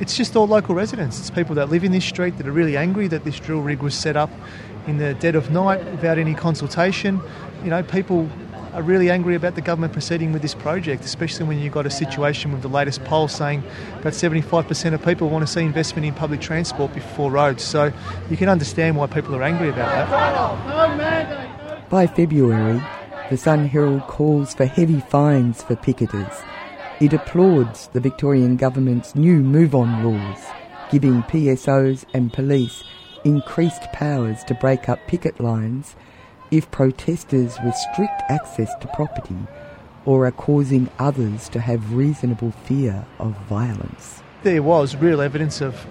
It's 0.00 0.16
just 0.16 0.34
all 0.34 0.48
local 0.48 0.74
residents. 0.74 1.20
It's 1.20 1.30
people 1.30 1.54
that 1.54 1.70
live 1.70 1.84
in 1.84 1.92
this 1.92 2.04
street 2.04 2.36
that 2.38 2.48
are 2.48 2.52
really 2.52 2.76
angry 2.76 3.06
that 3.06 3.22
this 3.22 3.38
drill 3.38 3.60
rig 3.60 3.80
was 3.80 3.94
set 3.94 4.16
up 4.16 4.30
in 4.88 4.98
the 4.98 5.14
dead 5.14 5.36
of 5.36 5.52
night 5.52 5.84
without 5.92 6.18
any 6.18 6.34
consultation. 6.34 7.20
You 7.62 7.70
know, 7.70 7.84
people 7.84 8.28
are 8.74 8.82
really 8.82 9.08
angry 9.08 9.36
about 9.36 9.54
the 9.54 9.60
government 9.60 9.92
proceeding 9.92 10.32
with 10.32 10.42
this 10.42 10.54
project, 10.54 11.04
especially 11.04 11.46
when 11.46 11.60
you've 11.60 11.74
got 11.74 11.86
a 11.86 11.90
situation 11.90 12.50
with 12.50 12.62
the 12.62 12.68
latest 12.68 13.04
poll 13.04 13.28
saying 13.28 13.62
about 14.00 14.14
75% 14.14 14.94
of 14.94 15.04
people 15.04 15.28
want 15.28 15.46
to 15.46 15.52
see 15.52 15.60
investment 15.60 16.04
in 16.04 16.12
public 16.12 16.40
transport 16.40 16.92
before 16.92 17.30
roads. 17.30 17.62
So 17.62 17.92
you 18.28 18.36
can 18.36 18.48
understand 18.48 18.96
why 18.96 19.06
people 19.06 19.36
are 19.36 19.44
angry 19.44 19.68
about 19.68 20.10
that. 20.10 21.88
By 21.88 22.08
February, 22.08 22.82
the 23.30 23.36
Sun 23.36 23.66
Herald 23.66 24.06
calls 24.06 24.54
for 24.54 24.64
heavy 24.64 25.00
fines 25.00 25.62
for 25.62 25.76
picketers. 25.76 26.42
It 26.98 27.12
applauds 27.12 27.88
the 27.88 28.00
Victorian 28.00 28.56
government's 28.56 29.14
new 29.14 29.40
move 29.40 29.74
on 29.74 30.02
rules, 30.02 30.46
giving 30.90 31.22
PSOs 31.24 32.06
and 32.14 32.32
police 32.32 32.82
increased 33.24 33.82
powers 33.92 34.42
to 34.44 34.54
break 34.54 34.88
up 34.88 34.98
picket 35.06 35.40
lines 35.40 35.94
if 36.50 36.70
protesters 36.70 37.58
restrict 37.62 38.22
access 38.30 38.70
to 38.80 38.88
property 38.94 39.36
or 40.06 40.26
are 40.26 40.32
causing 40.32 40.88
others 40.98 41.50
to 41.50 41.60
have 41.60 41.92
reasonable 41.92 42.52
fear 42.52 43.04
of 43.18 43.36
violence. 43.46 44.22
There 44.42 44.62
was 44.62 44.96
real 44.96 45.20
evidence 45.20 45.60
of, 45.60 45.86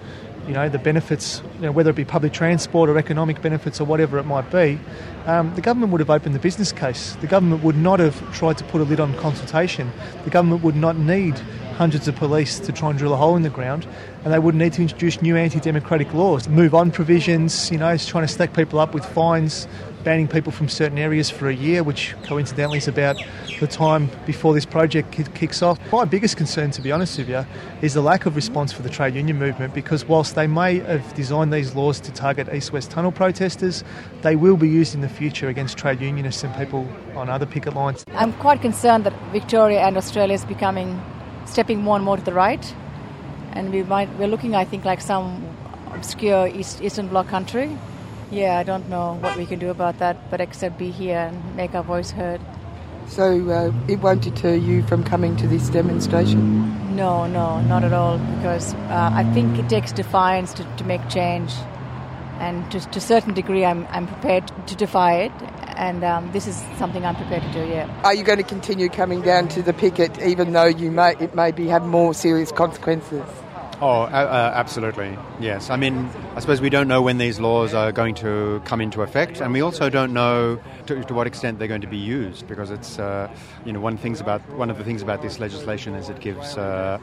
you 0.48 0.54
know, 0.54 0.68
the 0.68 0.78
benefits, 0.78 1.42
you 1.56 1.66
know, 1.66 1.72
whether 1.72 1.90
it 1.90 1.96
be 1.96 2.06
public 2.06 2.32
transport 2.32 2.88
or 2.88 2.96
economic 2.96 3.42
benefits 3.42 3.80
or 3.82 3.84
whatever 3.84 4.18
it 4.18 4.24
might 4.24 4.50
be. 4.50 4.80
Um, 5.26 5.54
the 5.54 5.60
government 5.60 5.92
would 5.92 6.00
have 6.00 6.08
opened 6.08 6.34
the 6.34 6.38
business 6.38 6.72
case. 6.72 7.16
The 7.20 7.26
government 7.26 7.62
would 7.62 7.76
not 7.76 8.00
have 8.00 8.16
tried 8.34 8.56
to 8.58 8.64
put 8.64 8.80
a 8.80 8.84
lid 8.84 8.98
on 8.98 9.14
consultation. 9.16 9.92
The 10.24 10.30
government 10.30 10.62
would 10.62 10.74
not 10.74 10.96
need 10.96 11.38
hundreds 11.78 12.08
of 12.08 12.16
police 12.16 12.58
to 12.58 12.72
try 12.72 12.90
and 12.90 12.98
drill 12.98 13.14
a 13.14 13.16
hole 13.16 13.36
in 13.36 13.42
the 13.42 13.48
ground, 13.48 13.86
and 14.24 14.34
they 14.34 14.38
wouldn't 14.40 14.60
need 14.60 14.72
to 14.72 14.82
introduce 14.82 15.22
new 15.22 15.36
anti-democratic 15.36 16.12
laws, 16.12 16.48
move 16.48 16.74
on 16.74 16.90
provisions, 16.90 17.70
you 17.70 17.78
know, 17.78 17.96
trying 17.96 18.26
to 18.26 18.32
stack 18.32 18.52
people 18.52 18.80
up 18.80 18.92
with 18.92 19.04
fines, 19.06 19.68
banning 20.02 20.26
people 20.26 20.50
from 20.50 20.68
certain 20.68 20.98
areas 20.98 21.30
for 21.30 21.48
a 21.48 21.54
year, 21.54 21.84
which 21.84 22.16
coincidentally 22.24 22.78
is 22.78 22.88
about 22.88 23.16
the 23.60 23.66
time 23.68 24.10
before 24.26 24.54
this 24.54 24.66
project 24.66 25.12
kicks 25.34 25.62
off. 25.62 25.78
My 25.92 26.04
biggest 26.04 26.36
concern, 26.36 26.72
to 26.72 26.82
be 26.82 26.90
honest 26.90 27.16
with 27.16 27.28
you, 27.28 27.46
is 27.80 27.94
the 27.94 28.00
lack 28.00 28.26
of 28.26 28.34
response 28.34 28.72
for 28.72 28.82
the 28.82 28.90
trade 28.90 29.14
union 29.14 29.38
movement 29.38 29.72
because 29.72 30.04
whilst 30.04 30.34
they 30.34 30.48
may 30.48 30.80
have 30.80 31.14
designed 31.14 31.52
these 31.52 31.76
laws 31.76 32.00
to 32.00 32.12
target 32.12 32.52
east 32.52 32.72
west 32.72 32.90
tunnel 32.90 33.12
protesters, 33.12 33.84
they 34.22 34.34
will 34.34 34.56
be 34.56 34.68
used 34.68 34.96
in 34.96 35.00
the 35.00 35.08
future 35.08 35.46
against 35.48 35.78
trade 35.78 36.00
unionists 36.00 36.42
and 36.42 36.52
people 36.56 36.88
on 37.14 37.28
other 37.28 37.46
picket 37.46 37.74
lines. 37.74 38.04
I'm 38.14 38.32
quite 38.32 38.62
concerned 38.62 39.04
that 39.04 39.14
Victoria 39.30 39.80
and 39.82 39.96
Australia 39.96 40.34
is 40.34 40.44
becoming 40.44 41.00
stepping 41.48 41.82
more 41.82 41.96
and 41.96 42.04
more 42.04 42.16
to 42.16 42.22
the 42.22 42.32
right, 42.32 42.74
and 43.52 43.72
we 43.72 43.82
might 43.82 44.08
we're 44.18 44.28
looking, 44.28 44.54
I 44.54 44.64
think, 44.64 44.84
like 44.84 45.00
some 45.00 45.44
obscure 45.92 46.46
East, 46.46 46.82
Eastern 46.82 47.08
Bloc 47.08 47.28
country. 47.28 47.76
Yeah, 48.30 48.58
I 48.58 48.62
don't 48.62 48.88
know 48.88 49.16
what 49.20 49.38
we 49.38 49.46
can 49.46 49.58
do 49.58 49.70
about 49.70 49.98
that, 49.98 50.30
but 50.30 50.40
except 50.40 50.78
be 50.78 50.90
here 50.90 51.18
and 51.18 51.56
make 51.56 51.74
our 51.74 51.82
voice 51.82 52.10
heard. 52.10 52.40
So 53.06 53.24
uh, 53.50 53.72
it 53.88 54.00
won't 54.00 54.22
deter 54.22 54.54
you 54.54 54.82
from 54.82 55.02
coming 55.02 55.34
to 55.36 55.46
this 55.48 55.70
demonstration? 55.70 56.94
No, 56.94 57.26
no, 57.26 57.60
not 57.62 57.84
at 57.84 57.94
all, 57.94 58.18
because 58.18 58.74
uh, 58.74 59.10
I 59.14 59.24
think 59.32 59.58
it 59.58 59.70
takes 59.70 59.92
defiance 59.92 60.52
to, 60.54 60.64
to 60.76 60.84
make 60.84 61.08
change. 61.08 61.54
And 62.38 62.70
to, 62.70 62.80
to 62.80 62.98
a 62.98 63.00
certain 63.00 63.32
degree, 63.32 63.64
I'm, 63.64 63.86
I'm 63.90 64.06
prepared 64.06 64.52
to 64.66 64.76
defy 64.76 65.22
it, 65.22 65.32
and 65.78 66.04
um, 66.04 66.30
this 66.32 66.46
is 66.46 66.56
something 66.76 67.06
I'm 67.06 67.16
prepared 67.16 67.42
to 67.42 67.52
do. 67.52 67.66
Yeah. 67.66 67.88
Are 68.04 68.14
you 68.14 68.24
going 68.24 68.38
to 68.38 68.44
continue 68.44 68.88
coming 68.88 69.22
down 69.22 69.48
to 69.48 69.62
the 69.62 69.72
picket, 69.72 70.20
even 70.20 70.52
though 70.52 70.66
you 70.66 70.90
may 70.90 71.14
it 71.20 71.34
may 71.34 71.52
be 71.52 71.68
have 71.68 71.86
more 71.86 72.12
serious 72.12 72.52
consequences? 72.52 73.24
Oh, 73.80 74.02
uh, 74.02 74.52
absolutely. 74.54 75.16
Yes. 75.38 75.70
I 75.70 75.76
mean, 75.76 76.10
I 76.34 76.40
suppose 76.40 76.60
we 76.60 76.68
don't 76.68 76.88
know 76.88 77.00
when 77.00 77.18
these 77.18 77.38
laws 77.38 77.74
are 77.74 77.92
going 77.92 78.16
to 78.16 78.60
come 78.64 78.80
into 78.80 79.02
effect, 79.02 79.40
and 79.40 79.52
we 79.52 79.60
also 79.60 79.88
don't 79.88 80.12
know 80.12 80.58
to, 80.86 81.04
to 81.04 81.14
what 81.14 81.28
extent 81.28 81.60
they're 81.60 81.68
going 81.68 81.82
to 81.82 81.86
be 81.86 81.96
used, 81.96 82.48
because 82.48 82.72
it's, 82.72 82.98
uh, 82.98 83.32
you 83.64 83.72
know, 83.72 83.78
one 83.78 83.96
things 83.96 84.20
about 84.20 84.40
one 84.56 84.68
of 84.68 84.78
the 84.78 84.84
things 84.84 85.00
about 85.00 85.22
this 85.22 85.38
legislation 85.38 85.94
is 85.94 86.08
it 86.08 86.18
gives 86.18 86.56
uh, 86.56 86.98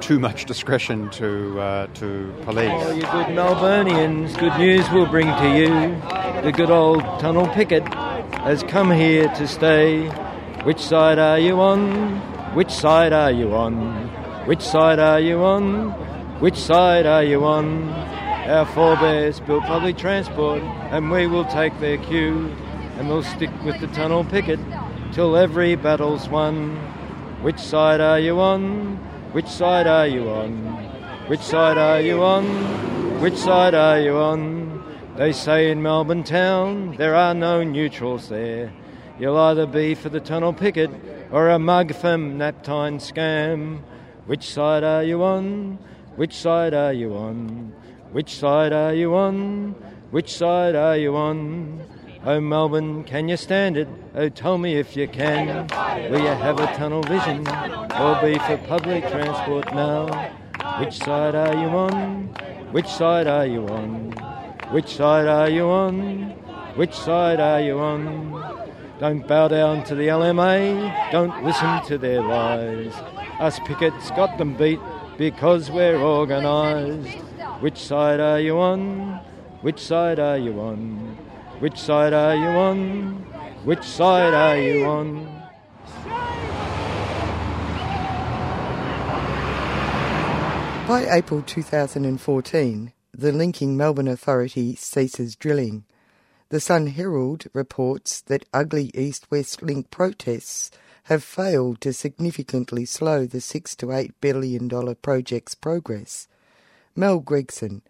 too 0.00 0.18
much 0.18 0.44
discretion 0.44 1.08
to 1.10 1.58
uh, 1.60 1.86
to 1.94 2.30
police. 2.42 2.70
Oh, 2.72 2.92
you 2.92 3.00
good 3.00 3.28
Melburnians, 3.28 4.38
good 4.38 4.56
news 4.58 4.84
we'll 4.90 5.06
bring 5.06 5.28
to 5.28 5.56
you. 5.56 5.70
The 6.42 6.52
good 6.52 6.70
old 6.70 7.02
tunnel 7.20 7.48
picket 7.48 7.88
has 7.88 8.62
come 8.64 8.90
here 8.90 9.28
to 9.28 9.48
stay. 9.48 10.08
Which 10.64 10.80
side 10.80 11.18
are 11.18 11.38
you 11.38 11.58
on? 11.58 12.18
Which 12.54 12.70
side 12.70 13.14
are 13.14 13.30
you 13.30 13.54
on? 13.54 14.08
Which 14.46 14.60
side 14.60 14.98
are 14.98 15.20
you 15.20 15.42
on? 15.42 16.07
Which 16.40 16.54
side 16.54 17.04
are 17.04 17.24
you 17.24 17.44
on? 17.44 17.88
Our 17.88 18.64
forebears 18.66 19.40
built 19.40 19.64
public 19.64 19.98
transport, 19.98 20.62
and 20.62 21.10
we 21.10 21.26
will 21.26 21.44
take 21.46 21.76
their 21.80 21.98
cue, 21.98 22.54
and 22.96 23.08
we'll 23.08 23.24
stick 23.24 23.50
with 23.64 23.80
the 23.80 23.88
tunnel 23.88 24.22
picket 24.24 24.60
till 25.10 25.36
every 25.36 25.74
battle's 25.74 26.28
won. 26.28 26.76
Which 27.42 27.58
side 27.58 28.00
are 28.00 28.20
you 28.20 28.38
on? 28.38 28.98
Which 29.32 29.48
side 29.48 29.88
are 29.88 30.06
you 30.06 30.30
on? 30.30 30.52
Which 31.26 31.40
side 31.40 31.76
are 31.76 32.00
you 32.00 32.22
on? 32.22 33.20
Which 33.20 33.36
side 33.36 33.74
are 33.74 33.98
you 33.98 34.16
on? 34.16 34.80
They 35.16 35.32
say 35.32 35.72
in 35.72 35.82
Melbourne 35.82 36.22
town 36.22 36.94
there 36.98 37.16
are 37.16 37.34
no 37.34 37.64
neutrals 37.64 38.28
there. 38.28 38.72
You'll 39.18 39.38
either 39.38 39.66
be 39.66 39.96
for 39.96 40.08
the 40.08 40.20
tunnel 40.20 40.52
picket 40.52 40.92
or 41.32 41.48
a 41.48 41.58
mug 41.58 41.96
from 41.96 42.38
Napthine 42.38 43.00
scam. 43.00 43.80
Which 44.26 44.48
side 44.48 44.84
are 44.84 45.02
you 45.02 45.24
on? 45.24 45.80
Which 46.18 46.34
side 46.34 46.74
are 46.74 46.92
you 46.92 47.14
on? 47.14 47.72
Which 48.10 48.34
side 48.34 48.72
are 48.72 48.92
you 48.92 49.14
on? 49.14 49.76
Which 50.10 50.32
side 50.32 50.74
are 50.74 50.96
you 50.96 51.14
on? 51.14 51.80
Oh, 52.24 52.40
Melbourne, 52.40 53.04
can 53.04 53.28
you 53.28 53.36
stand 53.36 53.76
it? 53.76 53.86
Oh, 54.16 54.28
tell 54.28 54.58
me 54.58 54.74
if 54.74 54.96
you 54.96 55.06
can. 55.06 55.68
Will 56.10 56.18
you 56.18 56.26
have 56.26 56.58
a 56.58 56.66
tunnel 56.74 57.02
vision 57.02 57.46
or 57.46 58.20
be 58.20 58.36
for 58.36 58.58
public 58.66 59.08
transport 59.08 59.72
now? 59.72 60.08
Which 60.80 60.98
side 60.98 61.36
are 61.36 61.54
you 61.54 61.68
on? 61.68 62.26
Which 62.72 62.88
side 62.88 63.28
are 63.28 63.46
you 63.46 63.68
on? 63.68 64.10
Which 64.72 64.88
side 64.88 65.28
are 65.28 65.48
you 65.48 65.66
on? 65.66 66.30
Which 66.74 66.94
side 66.94 67.38
are 67.38 67.60
you 67.60 67.78
on? 67.78 68.66
Don't 68.98 69.24
bow 69.28 69.46
down 69.46 69.84
to 69.84 69.94
the 69.94 70.08
LMA, 70.08 71.12
don't 71.12 71.44
listen 71.44 71.80
to 71.84 71.96
their 71.96 72.20
lies. 72.20 72.92
Us 73.38 73.60
pickets 73.60 74.10
got 74.10 74.36
them 74.36 74.54
beat 74.54 74.80
because 75.18 75.68
we're 75.68 76.00
organised. 76.00 77.18
Which 77.60 77.78
side 77.78 78.20
are 78.20 78.38
you 78.38 78.58
on? 78.60 79.16
Which 79.62 79.80
side 79.80 80.20
are 80.20 80.38
you 80.38 80.60
on? 80.60 81.18
Which 81.58 81.76
side 81.76 82.12
are 82.12 82.36
you 82.36 82.46
on? 82.46 83.14
Which 83.64 83.82
side 83.82 84.32
are 84.32 84.56
you 84.56 84.86
on? 84.86 85.24
By 90.86 91.06
April 91.10 91.42
2014, 91.42 92.92
the 93.12 93.32
linking 93.32 93.76
Melbourne 93.76 94.08
Authority 94.08 94.76
ceases 94.76 95.34
drilling. 95.34 95.84
The 96.50 96.60
Sun 96.60 96.86
Herald 96.86 97.46
reports 97.52 98.20
that 98.22 98.46
ugly 98.54 98.92
East 98.94 99.30
West 99.32 99.62
Link 99.62 99.90
protests 99.90 100.70
have 101.08 101.24
failed 101.24 101.80
to 101.80 101.90
significantly 101.90 102.84
slow 102.84 103.24
the 103.24 103.40
six 103.40 103.74
to 103.74 103.92
eight 103.92 104.12
billion 104.20 104.68
dollar 104.68 104.94
project's 104.94 105.54
progress. 105.54 106.28
Mel 106.94 107.18
Gregson, 107.18 107.80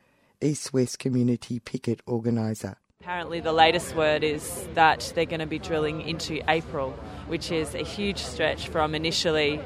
East 0.40 0.72
West 0.72 1.00
Community 1.00 1.58
Picket 1.58 2.00
Organiser. 2.06 2.76
Apparently, 3.00 3.40
the 3.40 3.52
latest 3.52 3.96
word 3.96 4.22
is 4.22 4.68
that 4.75 5.12
they're 5.16 5.25
going 5.25 5.40
to 5.40 5.46
be 5.46 5.58
drilling 5.58 6.02
into 6.02 6.40
April, 6.48 6.96
which 7.28 7.50
is 7.52 7.75
a 7.75 7.85
huge 7.85 8.18
stretch 8.18 8.68
from 8.68 8.94
initially 8.94 9.61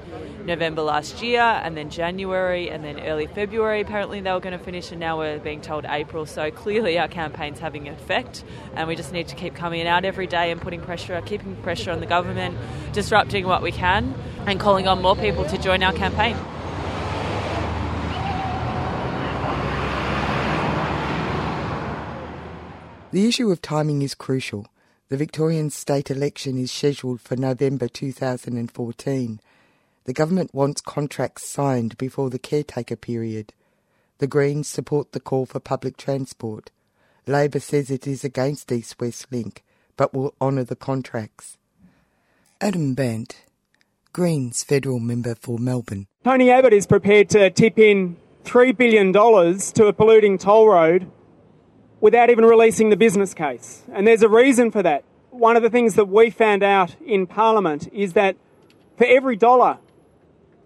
November 0.45 0.83
last 0.83 1.23
year 1.23 1.41
and 1.41 1.77
then 1.77 1.89
January 1.89 2.69
and 2.69 2.85
then 2.85 3.01
early 3.01 3.27
February. 3.27 3.81
Apparently, 3.81 4.21
they 4.21 4.33
were 4.33 4.41
going 4.41 4.57
to 4.57 4.65
finish, 4.65 4.91
and 4.91 5.01
now 5.01 5.19
we're 5.19 5.39
being 5.39 5.61
told 5.61 5.85
April. 5.89 6.27
So 6.27 6.51
clearly, 6.51 6.99
our 6.99 7.09
campaign's 7.09 7.59
having 7.59 7.89
an 7.89 7.95
effect, 7.95 8.45
and 8.75 8.89
we 8.89 8.97
just 8.97 9.13
need 9.13 9.29
to 9.29 9.37
keep 9.37 9.55
coming 9.55 9.87
out 9.87 10.05
every 10.05 10.27
day 10.27 10.51
and 10.51 10.61
putting 10.61 10.81
pressure, 10.81 11.21
keeping 11.25 11.57
pressure 11.57 11.91
on 11.91 12.01
the 12.01 12.07
government, 12.07 12.57
disrupting 12.93 13.47
what 13.47 13.63
we 13.63 13.73
can, 13.73 14.15
and 14.47 14.59
calling 14.59 14.89
on 14.89 15.01
more 15.01 15.17
people 15.17 15.45
to 15.45 15.59
join 15.59 15.83
our 15.83 15.93
campaign. 15.93 16.37
The 23.13 23.29
issue 23.29 23.51
of 23.51 23.61
timing 23.61 24.01
is 24.01 24.15
crucial. 24.15 24.69
The 25.13 25.19
Victorian 25.19 25.69
state 25.69 26.11
election 26.11 26.57
is 26.57 26.73
scheduled 26.73 27.21
for 27.21 27.37
November 27.37 27.87
2014. 27.87 29.41
The 30.05 30.13
government 30.15 30.55
wants 30.55 30.81
contracts 30.81 31.47
signed 31.47 31.99
before 31.99 32.31
the 32.31 32.39
caretaker 32.39 32.97
period. 32.97 33.53
The 34.21 34.27
Greens 34.27 34.69
support 34.69 35.13
the 35.13 35.21
call 35.21 35.45
for 35.45 35.61
public 35.61 35.99
transport. 35.99 36.71
Labor 37.27 37.61
says 37.61 37.91
it 37.91 38.07
is 38.07 38.25
against 38.25 38.73
East 38.73 38.99
West 39.03 39.27
Link, 39.31 39.63
but 39.99 40.15
will 40.15 40.35
honour 40.41 40.65
the 40.65 40.77
contracts. 40.77 41.59
Adam 42.63 42.95
Bandt, 42.95 43.45
Greens 44.15 44.65
federal 44.65 44.99
member 44.99 45.35
for 45.35 45.59
Melbourne. 45.59 46.07
Tony 46.25 46.51
Abbott 46.51 46.73
is 46.73 46.87
prepared 46.87 47.29
to 47.29 47.51
tip 47.51 47.79
in 47.79 48.17
$3 48.45 48.75
billion 48.75 49.13
to 49.13 49.87
a 49.89 49.93
polluting 49.93 50.39
toll 50.39 50.71
road 50.71 51.13
without 52.03 52.31
even 52.31 52.45
releasing 52.45 52.91
the 52.91 52.97
business 52.97 53.33
case. 53.33 53.85
And 53.93 54.07
there's 54.07 54.23
a 54.23 54.29
reason 54.29 54.73
for 54.73 54.83
that. 54.83 55.05
One 55.31 55.57
of 55.57 55.63
the 55.63 55.71
things 55.71 55.95
that 55.95 56.07
we 56.07 56.31
found 56.31 56.65
out 56.65 56.97
in 57.01 57.29
Parliament 57.29 57.89
is 57.93 58.13
that 58.15 58.37
for 58.99 59.07
every 59.07 59.37
dollar 59.37 59.79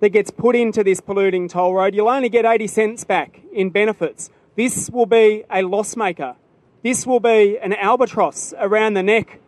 that 0.01 0.09
gets 0.09 0.31
put 0.31 0.57
into 0.57 0.83
this 0.83 1.01
polluting 1.01 1.47
toll 1.47 1.75
road, 1.75 1.95
you'll 1.95 2.09
only 2.09 2.31
get 2.31 2.47
80 2.47 2.67
cents 2.67 3.05
back 3.05 3.41
in 3.53 3.69
benefits. 3.69 4.31
This 4.57 4.89
will 4.89 5.05
be 5.05 5.45
a 5.51 5.63
loss 5.63 5.95
maker. 5.95 6.37
This 6.83 7.07
will 7.07 7.21
be 7.21 7.59
an 7.59 7.75
albatross 7.75 8.55
around 8.59 8.95
the 8.95 9.03
neck 9.03 9.39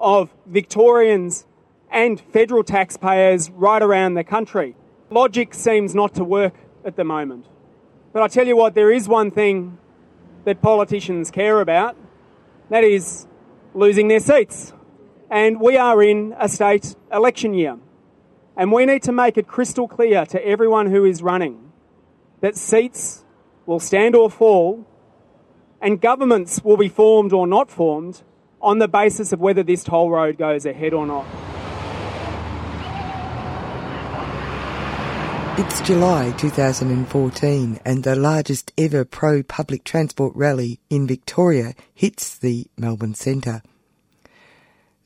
of 0.00 0.34
Victorians 0.46 1.46
and 1.92 2.20
federal 2.20 2.64
taxpayers 2.64 3.50
right 3.50 3.82
around 3.82 4.14
the 4.14 4.24
country. 4.24 4.74
Logic 5.10 5.54
seems 5.54 5.94
not 5.94 6.12
to 6.14 6.24
work 6.24 6.54
at 6.84 6.96
the 6.96 7.04
moment. 7.04 7.46
But 8.12 8.22
I 8.22 8.28
tell 8.28 8.48
you 8.48 8.56
what, 8.56 8.74
there 8.74 8.90
is 8.90 9.08
one 9.08 9.30
thing 9.30 9.78
that 10.46 10.62
politicians 10.62 11.30
care 11.30 11.60
about 11.60 11.96
that 12.70 12.84
is 12.84 13.26
losing 13.74 14.06
their 14.06 14.20
seats. 14.20 14.72
And 15.28 15.60
we 15.60 15.76
are 15.76 16.00
in 16.00 16.34
a 16.38 16.48
state 16.48 16.94
election 17.12 17.52
year. 17.52 17.76
And 18.56 18.70
we 18.72 18.86
need 18.86 19.02
to 19.02 19.12
make 19.12 19.36
it 19.36 19.48
crystal 19.48 19.88
clear 19.88 20.24
to 20.26 20.46
everyone 20.46 20.86
who 20.86 21.04
is 21.04 21.20
running 21.20 21.72
that 22.40 22.56
seats 22.56 23.24
will 23.66 23.80
stand 23.80 24.14
or 24.14 24.30
fall 24.30 24.86
and 25.82 26.00
governments 26.00 26.62
will 26.62 26.76
be 26.76 26.88
formed 26.88 27.32
or 27.32 27.46
not 27.46 27.68
formed 27.68 28.22
on 28.62 28.78
the 28.78 28.88
basis 28.88 29.32
of 29.32 29.40
whether 29.40 29.64
this 29.64 29.82
toll 29.82 30.10
road 30.10 30.38
goes 30.38 30.64
ahead 30.64 30.94
or 30.94 31.06
not. 31.06 31.26
It's 35.58 35.80
July 35.80 36.32
2014 36.32 37.80
and 37.82 38.04
the 38.04 38.14
largest 38.14 38.74
ever 38.76 39.06
pro 39.06 39.42
public 39.42 39.84
transport 39.84 40.36
rally 40.36 40.80
in 40.90 41.06
Victoria 41.06 41.72
hits 41.94 42.36
the 42.36 42.66
Melbourne 42.76 43.14
Centre. 43.14 43.62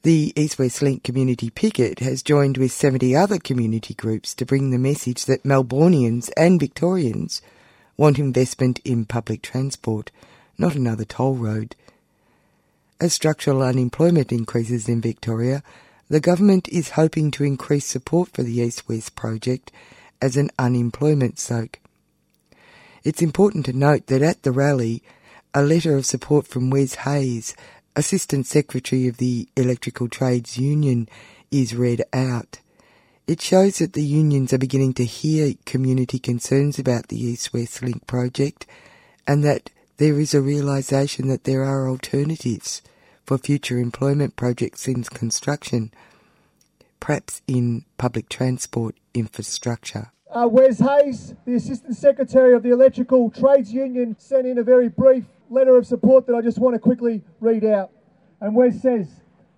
The 0.03 0.33
East 0.35 0.59
West 0.59 0.83
Link 0.83 1.05
Community 1.05 1.51
Picket 1.51 2.01
has 2.01 2.25
joined 2.25 2.59
with 2.59 2.73
70 2.73 3.15
other 3.15 3.39
community 3.39 3.95
groups 3.95 4.35
to 4.35 4.45
bring 4.45 4.71
the 4.71 4.79
message 4.79 5.27
that 5.27 5.45
Melbournians 5.45 6.31
and 6.37 6.59
Victorians 6.59 7.43
want 7.97 8.19
investment 8.19 8.81
in 8.85 9.05
public 9.05 9.43
transport, 9.43 10.11
not 10.59 10.75
another 10.75 11.05
toll 11.05 11.37
road. 11.37 11.77
As 13.01 13.13
structural 13.13 13.63
unemployment 13.63 14.33
increases 14.33 14.89
in 14.89 15.01
Victoria, 15.01 15.63
the 16.09 16.19
government 16.19 16.69
is 16.71 16.91
hoping 16.91 17.31
to 17.31 17.45
increase 17.45 17.87
support 17.87 18.31
for 18.31 18.43
the 18.43 18.59
East 18.59 18.89
West 18.89 19.15
project 19.15 19.71
as 20.21 20.37
an 20.37 20.51
unemployment 20.59 21.39
soak. 21.39 21.79
It's 23.03 23.23
important 23.23 23.67
to 23.67 23.73
note 23.73 24.07
that 24.07 24.23
at 24.23 24.43
the 24.43 24.53
rally, 24.53 25.03
a 25.55 25.63
letter 25.63 25.97
of 25.97 26.07
support 26.07 26.47
from 26.47 26.71
Wes 26.71 26.95
Hayes, 26.97 27.55
Assistant 27.97 28.47
Secretary 28.47 29.09
of 29.09 29.17
the 29.17 29.49
Electrical 29.57 30.09
Trades 30.09 30.59
Union, 30.59 31.09
is 31.51 31.75
read 31.75 32.03
out. 32.13 32.61
It 33.27 33.41
shows 33.41 33.79
that 33.79 33.93
the 33.93 34.05
unions 34.05 34.53
are 34.53 34.59
beginning 34.59 34.95
to 34.95 35.05
hear 35.05 35.55
community 35.65 36.19
concerns 36.19 36.79
about 36.79 37.09
the 37.09 37.21
East 37.21 37.53
West 37.53 37.83
Link 37.83 38.07
project 38.07 38.67
and 39.27 39.45
that 39.45 39.71
there 39.99 40.19
is 40.19 40.35
a 40.35 40.41
realisation 40.41 41.29
that 41.29 41.45
there 41.45 41.63
are 41.63 41.89
alternatives 41.89 42.83
for 43.25 43.39
future 43.39 43.79
employment 43.79 44.35
projects 44.35 44.89
in 44.89 45.05
construction 45.05 45.93
perhaps 47.01 47.43
in 47.47 47.85
public 47.99 48.29
transport 48.29 48.95
infrastructure. 49.15 50.13
Uh, 50.31 50.47
Wes 50.47 50.79
Hayes, 50.79 51.35
the 51.45 51.55
Assistant 51.55 51.97
Secretary 51.97 52.55
of 52.55 52.63
the 52.63 52.71
Electrical 52.71 53.31
Trades 53.31 53.73
Union, 53.73 54.15
sent 54.19 54.47
in 54.47 54.59
a 54.59 54.63
very 54.63 54.89
brief 54.89 55.25
letter 55.49 55.77
of 55.77 55.87
support 55.87 56.27
that 56.29 56.35
I 56.37 56.41
just 56.41 56.59
want 56.59 56.75
to 56.75 56.79
quickly 56.79 57.25
read 57.41 57.65
out. 57.65 57.91
And 58.41 58.55
Wes 58.55 58.81
says, 58.81 59.09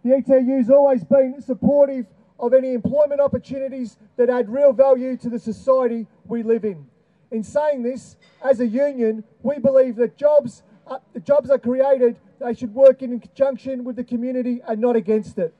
The 0.02 0.14
ETU 0.14 0.56
has 0.56 0.70
always 0.70 1.04
been 1.04 1.42
supportive 1.42 2.06
of 2.38 2.54
any 2.54 2.72
employment 2.72 3.20
opportunities 3.20 3.98
that 4.16 4.30
add 4.30 4.48
real 4.48 4.72
value 4.72 5.16
to 5.18 5.28
the 5.28 5.38
society 5.38 6.06
we 6.24 6.42
live 6.42 6.64
in. 6.64 6.86
In 7.30 7.42
saying 7.42 7.82
this, 7.82 8.16
as 8.44 8.60
a 8.60 8.66
union, 8.66 9.24
we 9.42 9.58
believe 9.58 9.96
that 9.96 10.16
jobs, 10.16 10.62
uh, 10.86 10.98
jobs 11.22 11.50
are 11.50 11.58
created, 11.58 12.16
they 12.40 12.54
should 12.54 12.74
work 12.74 13.02
in 13.02 13.20
conjunction 13.20 13.84
with 13.84 13.96
the 13.96 14.04
community 14.04 14.60
and 14.66 14.80
not 14.80 14.96
against 14.96 15.38
it. 15.38 15.54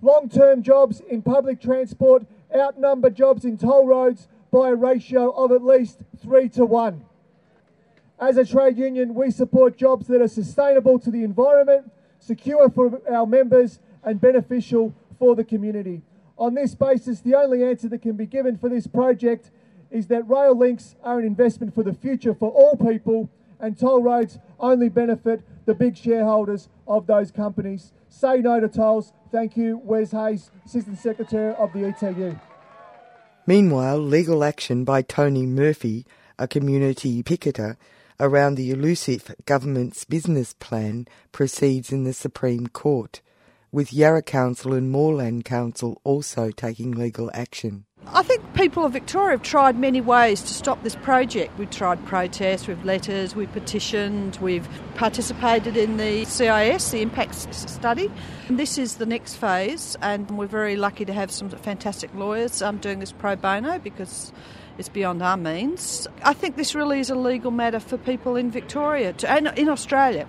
Long 0.00 0.28
term 0.28 0.62
jobs 0.62 1.00
in 1.00 1.22
public 1.22 1.60
transport 1.60 2.24
outnumber 2.54 3.10
jobs 3.10 3.44
in 3.44 3.58
toll 3.58 3.86
roads 3.86 4.28
by 4.50 4.70
a 4.70 4.74
ratio 4.74 5.30
of 5.30 5.52
at 5.52 5.62
least 5.62 6.00
three 6.20 6.48
to 6.50 6.64
one. 6.64 7.04
As 8.20 8.36
a 8.36 8.44
trade 8.44 8.78
union, 8.78 9.14
we 9.14 9.30
support 9.30 9.76
jobs 9.76 10.06
that 10.08 10.20
are 10.20 10.28
sustainable 10.28 10.98
to 10.98 11.10
the 11.10 11.22
environment, 11.22 11.90
secure 12.18 12.68
for 12.70 13.00
our 13.10 13.26
members, 13.26 13.80
and 14.02 14.20
beneficial 14.20 14.94
for 15.18 15.36
the 15.36 15.44
community. 15.44 16.02
On 16.36 16.54
this 16.54 16.74
basis, 16.74 17.20
the 17.20 17.34
only 17.34 17.64
answer 17.64 17.88
that 17.88 18.02
can 18.02 18.16
be 18.16 18.26
given 18.26 18.56
for 18.56 18.68
this 18.68 18.86
project 18.86 19.50
is 19.90 20.06
that 20.08 20.28
rail 20.28 20.56
links 20.56 20.96
are 21.02 21.18
an 21.18 21.26
investment 21.26 21.74
for 21.74 21.82
the 21.82 21.92
future 21.92 22.34
for 22.34 22.50
all 22.50 22.76
people 22.76 23.28
and 23.60 23.78
toll 23.78 24.02
roads 24.02 24.38
only 24.60 24.88
benefit 24.88 25.42
the 25.66 25.74
big 25.74 25.96
shareholders 25.96 26.68
of 26.86 27.06
those 27.06 27.30
companies. 27.30 27.92
Say 28.08 28.38
no 28.38 28.60
to 28.60 28.68
tolls. 28.68 29.12
Thank 29.30 29.56
you, 29.56 29.80
Wes 29.84 30.10
Hayes, 30.12 30.50
Assistant 30.64 30.98
Secretary 30.98 31.54
of 31.54 31.72
the 31.72 31.80
ETU. 31.80 32.40
Meanwhile, 33.46 33.98
legal 33.98 34.44
action 34.44 34.84
by 34.84 35.02
Tony 35.02 35.46
Murphy, 35.46 36.06
a 36.38 36.48
community 36.48 37.22
picketer, 37.22 37.76
around 38.20 38.54
the 38.54 38.70
elusive 38.70 39.34
government's 39.46 40.04
business 40.04 40.54
plan 40.54 41.06
proceeds 41.32 41.92
in 41.92 42.04
the 42.04 42.12
Supreme 42.12 42.66
Court, 42.66 43.20
with 43.70 43.92
Yarra 43.92 44.22
Council 44.22 44.72
and 44.72 44.90
Moreland 44.90 45.44
Council 45.44 46.00
also 46.04 46.50
taking 46.50 46.92
legal 46.92 47.30
action. 47.34 47.84
I 48.06 48.22
think 48.22 48.54
people 48.54 48.84
of 48.84 48.92
Victoria 48.92 49.32
have 49.32 49.42
tried 49.42 49.78
many 49.78 50.00
ways 50.00 50.40
to 50.40 50.54
stop 50.54 50.82
this 50.82 50.96
project. 50.96 51.58
We've 51.58 51.70
tried 51.70 52.04
protests, 52.06 52.66
we've 52.66 52.82
letters, 52.84 53.36
we've 53.36 53.52
petitioned, 53.52 54.38
we've 54.40 54.66
participated 54.94 55.76
in 55.76 55.98
the 55.98 56.24
CIS, 56.24 56.90
the 56.90 57.02
impact 57.02 57.34
study. 57.54 58.10
And 58.48 58.58
this 58.58 58.78
is 58.78 58.96
the 58.96 59.06
next 59.06 59.34
phase, 59.34 59.96
and 60.00 60.30
we're 60.38 60.46
very 60.46 60.76
lucky 60.76 61.04
to 61.04 61.12
have 61.12 61.30
some 61.30 61.50
fantastic 61.50 62.12
lawyers 62.14 62.62
um, 62.62 62.78
doing 62.78 62.98
this 62.98 63.12
pro 63.12 63.36
bono 63.36 63.78
because 63.78 64.32
it's 64.78 64.88
beyond 64.88 65.22
our 65.22 65.36
means. 65.36 66.08
I 66.22 66.32
think 66.32 66.56
this 66.56 66.74
really 66.74 67.00
is 67.00 67.10
a 67.10 67.14
legal 67.14 67.50
matter 67.50 67.80
for 67.80 67.98
people 67.98 68.36
in 68.36 68.50
Victoria 68.50 69.12
to, 69.12 69.30
and 69.30 69.52
in 69.58 69.68
Australia 69.68 70.26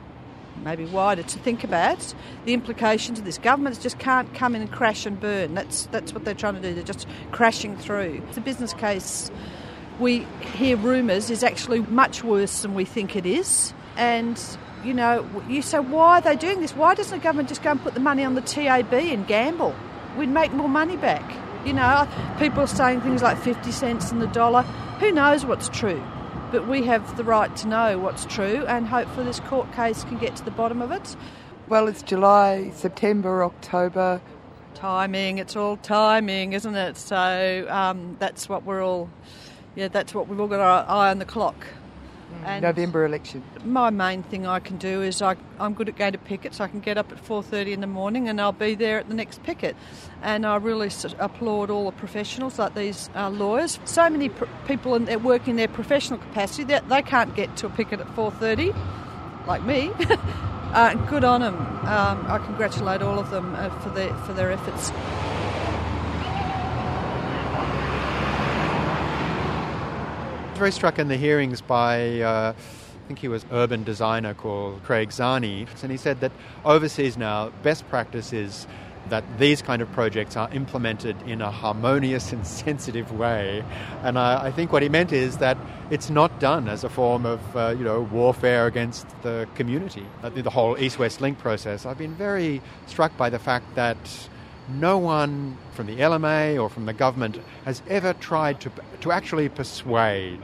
maybe 0.63 0.85
wider 0.85 1.23
to 1.23 1.39
think 1.39 1.63
about 1.63 2.13
the 2.45 2.53
implications 2.53 3.19
of 3.19 3.25
this. 3.25 3.37
Governments 3.37 3.79
just 3.79 3.99
can't 3.99 4.33
come 4.33 4.55
in 4.55 4.61
and 4.61 4.71
crash 4.71 5.05
and 5.05 5.19
burn. 5.19 5.53
That's 5.53 5.87
that's 5.87 6.13
what 6.13 6.25
they're 6.25 6.33
trying 6.33 6.55
to 6.55 6.61
do. 6.61 6.73
They're 6.73 6.83
just 6.83 7.07
crashing 7.31 7.77
through. 7.77 8.21
The 8.33 8.41
business 8.41 8.73
case 8.73 9.31
we 9.99 10.25
hear 10.55 10.77
rumours 10.77 11.29
is 11.29 11.43
actually 11.43 11.81
much 11.81 12.23
worse 12.23 12.61
than 12.61 12.73
we 12.73 12.85
think 12.85 13.15
it 13.15 13.25
is. 13.25 13.73
And 13.97 14.41
you 14.83 14.93
know, 14.93 15.27
you 15.47 15.61
say 15.61 15.79
why 15.79 16.19
are 16.19 16.21
they 16.21 16.35
doing 16.35 16.61
this? 16.61 16.75
Why 16.75 16.95
doesn't 16.95 17.17
the 17.17 17.23
government 17.23 17.49
just 17.49 17.63
go 17.63 17.71
and 17.71 17.81
put 17.81 17.93
the 17.93 17.99
money 17.99 18.23
on 18.23 18.35
the 18.35 18.41
TAB 18.41 18.93
and 18.93 19.27
gamble? 19.27 19.75
We'd 20.17 20.29
make 20.29 20.53
more 20.53 20.69
money 20.69 20.97
back. 20.97 21.23
You 21.65 21.73
know, 21.73 22.07
people 22.39 22.61
are 22.61 22.67
saying 22.67 23.01
things 23.01 23.21
like 23.21 23.37
50 23.37 23.71
cents 23.71 24.11
in 24.11 24.19
the 24.19 24.27
dollar. 24.27 24.61
Who 25.01 25.11
knows 25.11 25.45
what's 25.45 25.67
true? 25.69 26.01
But 26.51 26.67
we 26.67 26.83
have 26.83 27.17
the 27.17 27.23
right 27.23 27.55
to 27.57 27.67
know 27.67 27.97
what's 27.99 28.25
true 28.25 28.65
and 28.67 28.87
hopefully 28.87 29.25
this 29.25 29.39
court 29.41 29.71
case 29.73 30.03
can 30.03 30.17
get 30.17 30.35
to 30.37 30.45
the 30.45 30.51
bottom 30.51 30.81
of 30.81 30.91
it. 30.91 31.15
Well, 31.67 31.87
it's 31.87 32.01
July, 32.01 32.71
September, 32.73 33.43
October. 33.43 34.21
Timing, 34.73 35.39
it's 35.39 35.55
all 35.55 35.77
timing, 35.77 36.53
isn't 36.53 36.75
it? 36.75 36.95
So 36.97 37.67
um, 37.69 38.15
that's 38.19 38.47
what 38.47 38.63
we're 38.63 38.83
all, 38.83 39.09
yeah, 39.75 39.89
that's 39.89 40.13
what 40.13 40.27
we've 40.27 40.39
all 40.39 40.47
got 40.47 40.59
our 40.59 40.85
eye 40.87 41.09
on 41.09 41.19
the 41.19 41.25
clock. 41.25 41.65
And 42.45 42.63
November 42.63 43.05
election. 43.05 43.43
My 43.65 43.89
main 43.89 44.23
thing 44.23 44.47
I 44.47 44.59
can 44.59 44.77
do 44.77 45.01
is 45.01 45.21
I, 45.21 45.35
I'm 45.59 45.73
good 45.73 45.89
at 45.89 45.97
going 45.97 46.13
to 46.13 46.17
pickets. 46.17 46.59
I 46.59 46.67
can 46.67 46.79
get 46.79 46.97
up 46.97 47.11
at 47.11 47.23
4:30 47.23 47.73
in 47.73 47.81
the 47.81 47.87
morning 47.87 48.29
and 48.29 48.39
I'll 48.39 48.51
be 48.51 48.75
there 48.75 48.99
at 48.99 49.09
the 49.09 49.15
next 49.15 49.43
picket. 49.43 49.75
And 50.21 50.45
I 50.45 50.55
really 50.57 50.89
applaud 51.19 51.69
all 51.69 51.85
the 51.85 51.97
professionals 51.97 52.59
like 52.59 52.75
these 52.75 53.09
uh, 53.15 53.29
lawyers. 53.29 53.79
So 53.85 54.09
many 54.09 54.29
pr- 54.29 54.45
people 54.67 54.95
in, 54.95 55.05
that 55.05 55.21
work 55.21 55.47
in 55.47 55.55
their 55.55 55.67
professional 55.67 56.19
capacity 56.19 56.63
that 56.65 56.87
they 56.89 57.01
can't 57.01 57.35
get 57.35 57.55
to 57.57 57.67
a 57.67 57.69
picket 57.69 57.99
at 57.99 58.07
4:30, 58.15 58.75
like 59.47 59.63
me. 59.63 59.91
uh, 60.73 60.93
good 61.09 61.23
on 61.23 61.41
them. 61.41 61.55
Um, 61.55 62.25
I 62.27 62.39
congratulate 62.43 63.01
all 63.01 63.19
of 63.19 63.29
them 63.31 63.55
uh, 63.55 63.69
for 63.81 63.89
their 63.89 64.13
for 64.25 64.33
their 64.33 64.51
efforts. 64.51 64.91
Very 70.59 70.71
struck 70.73 70.99
in 70.99 71.07
the 71.07 71.15
hearings 71.15 71.61
by, 71.61 72.19
uh, 72.19 72.51
I 72.53 73.07
think 73.07 73.19
he 73.19 73.29
was 73.29 73.45
urban 73.49 73.85
designer 73.85 74.33
called 74.33 74.83
Craig 74.83 75.07
Czarny, 75.07 75.65
and 75.81 75.89
he 75.89 75.95
said 75.95 76.19
that 76.19 76.33
overseas 76.65 77.15
now, 77.15 77.53
best 77.63 77.87
practice 77.87 78.33
is 78.33 78.67
that 79.07 79.23
these 79.39 79.61
kind 79.61 79.81
of 79.81 79.89
projects 79.93 80.35
are 80.35 80.49
implemented 80.51 81.15
in 81.21 81.41
a 81.41 81.49
harmonious 81.49 82.33
and 82.33 82.45
sensitive 82.65 83.17
way. 83.17 83.63
And 84.03 84.19
I, 84.19 84.47
I 84.47 84.51
think 84.51 84.73
what 84.73 84.83
he 84.83 84.89
meant 84.89 85.13
is 85.13 85.37
that 85.37 85.57
it's 85.91 86.09
not 86.09 86.41
done 86.41 86.67
as 86.67 86.83
a 86.83 86.89
form 86.89 87.25
of, 87.25 87.55
uh, 87.55 87.69
you 87.77 87.85
know, 87.85 88.01
warfare 88.01 88.67
against 88.67 89.07
the 89.21 89.47
community. 89.55 90.05
The 90.21 90.49
whole 90.49 90.77
East-West 90.77 91.21
Link 91.21 91.39
process, 91.39 91.85
I've 91.85 91.97
been 91.97 92.15
very 92.15 92.61
struck 92.85 93.15
by 93.15 93.29
the 93.29 93.39
fact 93.39 93.75
that 93.75 93.97
no 94.75 94.97
one 94.97 95.57
from 95.73 95.87
the 95.87 95.97
LMA 95.97 96.61
or 96.61 96.69
from 96.69 96.85
the 96.85 96.93
government 96.93 97.39
has 97.65 97.81
ever 97.87 98.13
tried 98.13 98.59
to, 98.61 98.71
to 99.01 99.11
actually 99.11 99.49
persuade 99.49 100.41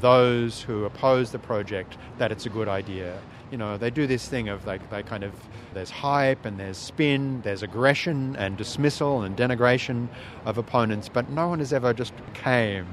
those 0.00 0.62
who 0.62 0.84
oppose 0.84 1.32
the 1.32 1.38
project 1.38 1.96
that 2.18 2.30
it's 2.30 2.46
a 2.46 2.50
good 2.50 2.68
idea. 2.68 3.18
You 3.50 3.58
know, 3.58 3.76
they 3.76 3.90
do 3.90 4.06
this 4.06 4.28
thing 4.28 4.48
of 4.48 4.66
like 4.66 4.90
they 4.90 5.02
kind 5.02 5.24
of 5.24 5.32
there's 5.72 5.90
hype 5.90 6.44
and 6.44 6.58
there's 6.58 6.78
spin, 6.78 7.40
there's 7.42 7.62
aggression 7.62 8.34
and 8.36 8.56
dismissal 8.56 9.22
and 9.22 9.36
denigration 9.36 10.08
of 10.44 10.58
opponents, 10.58 11.08
but 11.08 11.28
no 11.30 11.48
one 11.48 11.58
has 11.58 11.72
ever 11.72 11.92
just 11.92 12.12
came 12.34 12.86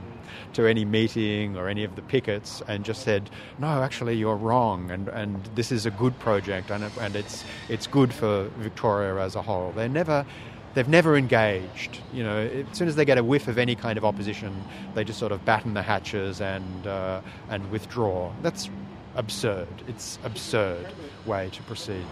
to 0.53 0.67
any 0.67 0.85
meeting 0.85 1.57
or 1.57 1.67
any 1.67 1.83
of 1.83 1.95
the 1.95 2.01
pickets 2.03 2.61
and 2.67 2.85
just 2.85 3.03
said, 3.03 3.29
no, 3.59 3.81
actually 3.81 4.15
you're 4.15 4.35
wrong 4.35 4.91
and, 4.91 5.07
and 5.09 5.43
this 5.55 5.71
is 5.71 5.85
a 5.85 5.91
good 5.91 6.17
project 6.19 6.71
and, 6.71 6.83
and 6.99 7.15
it's, 7.15 7.43
it's 7.69 7.87
good 7.87 8.13
for 8.13 8.49
Victoria 8.57 9.15
as 9.23 9.35
a 9.35 9.41
whole. 9.41 9.71
They 9.71 9.87
never 9.87 10.25
they've 10.73 10.87
never 10.87 11.15
engaged. 11.15 11.99
You 12.13 12.23
know, 12.23 12.37
as 12.37 12.77
soon 12.77 12.87
as 12.87 12.95
they 12.95 13.05
get 13.05 13.17
a 13.17 13.23
whiff 13.23 13.47
of 13.47 13.57
any 13.57 13.75
kind 13.75 13.97
of 13.97 14.05
opposition, 14.05 14.63
they 14.95 15.03
just 15.03 15.19
sort 15.19 15.31
of 15.31 15.43
batten 15.45 15.73
the 15.73 15.81
hatches 15.81 16.41
and 16.41 16.87
uh, 16.87 17.21
and 17.49 17.69
withdraw. 17.71 18.31
That's 18.41 18.69
absurd. 19.15 19.67
It's 19.87 20.19
absurd 20.23 20.87
way 21.25 21.49
to 21.53 21.63
proceed. 21.63 22.05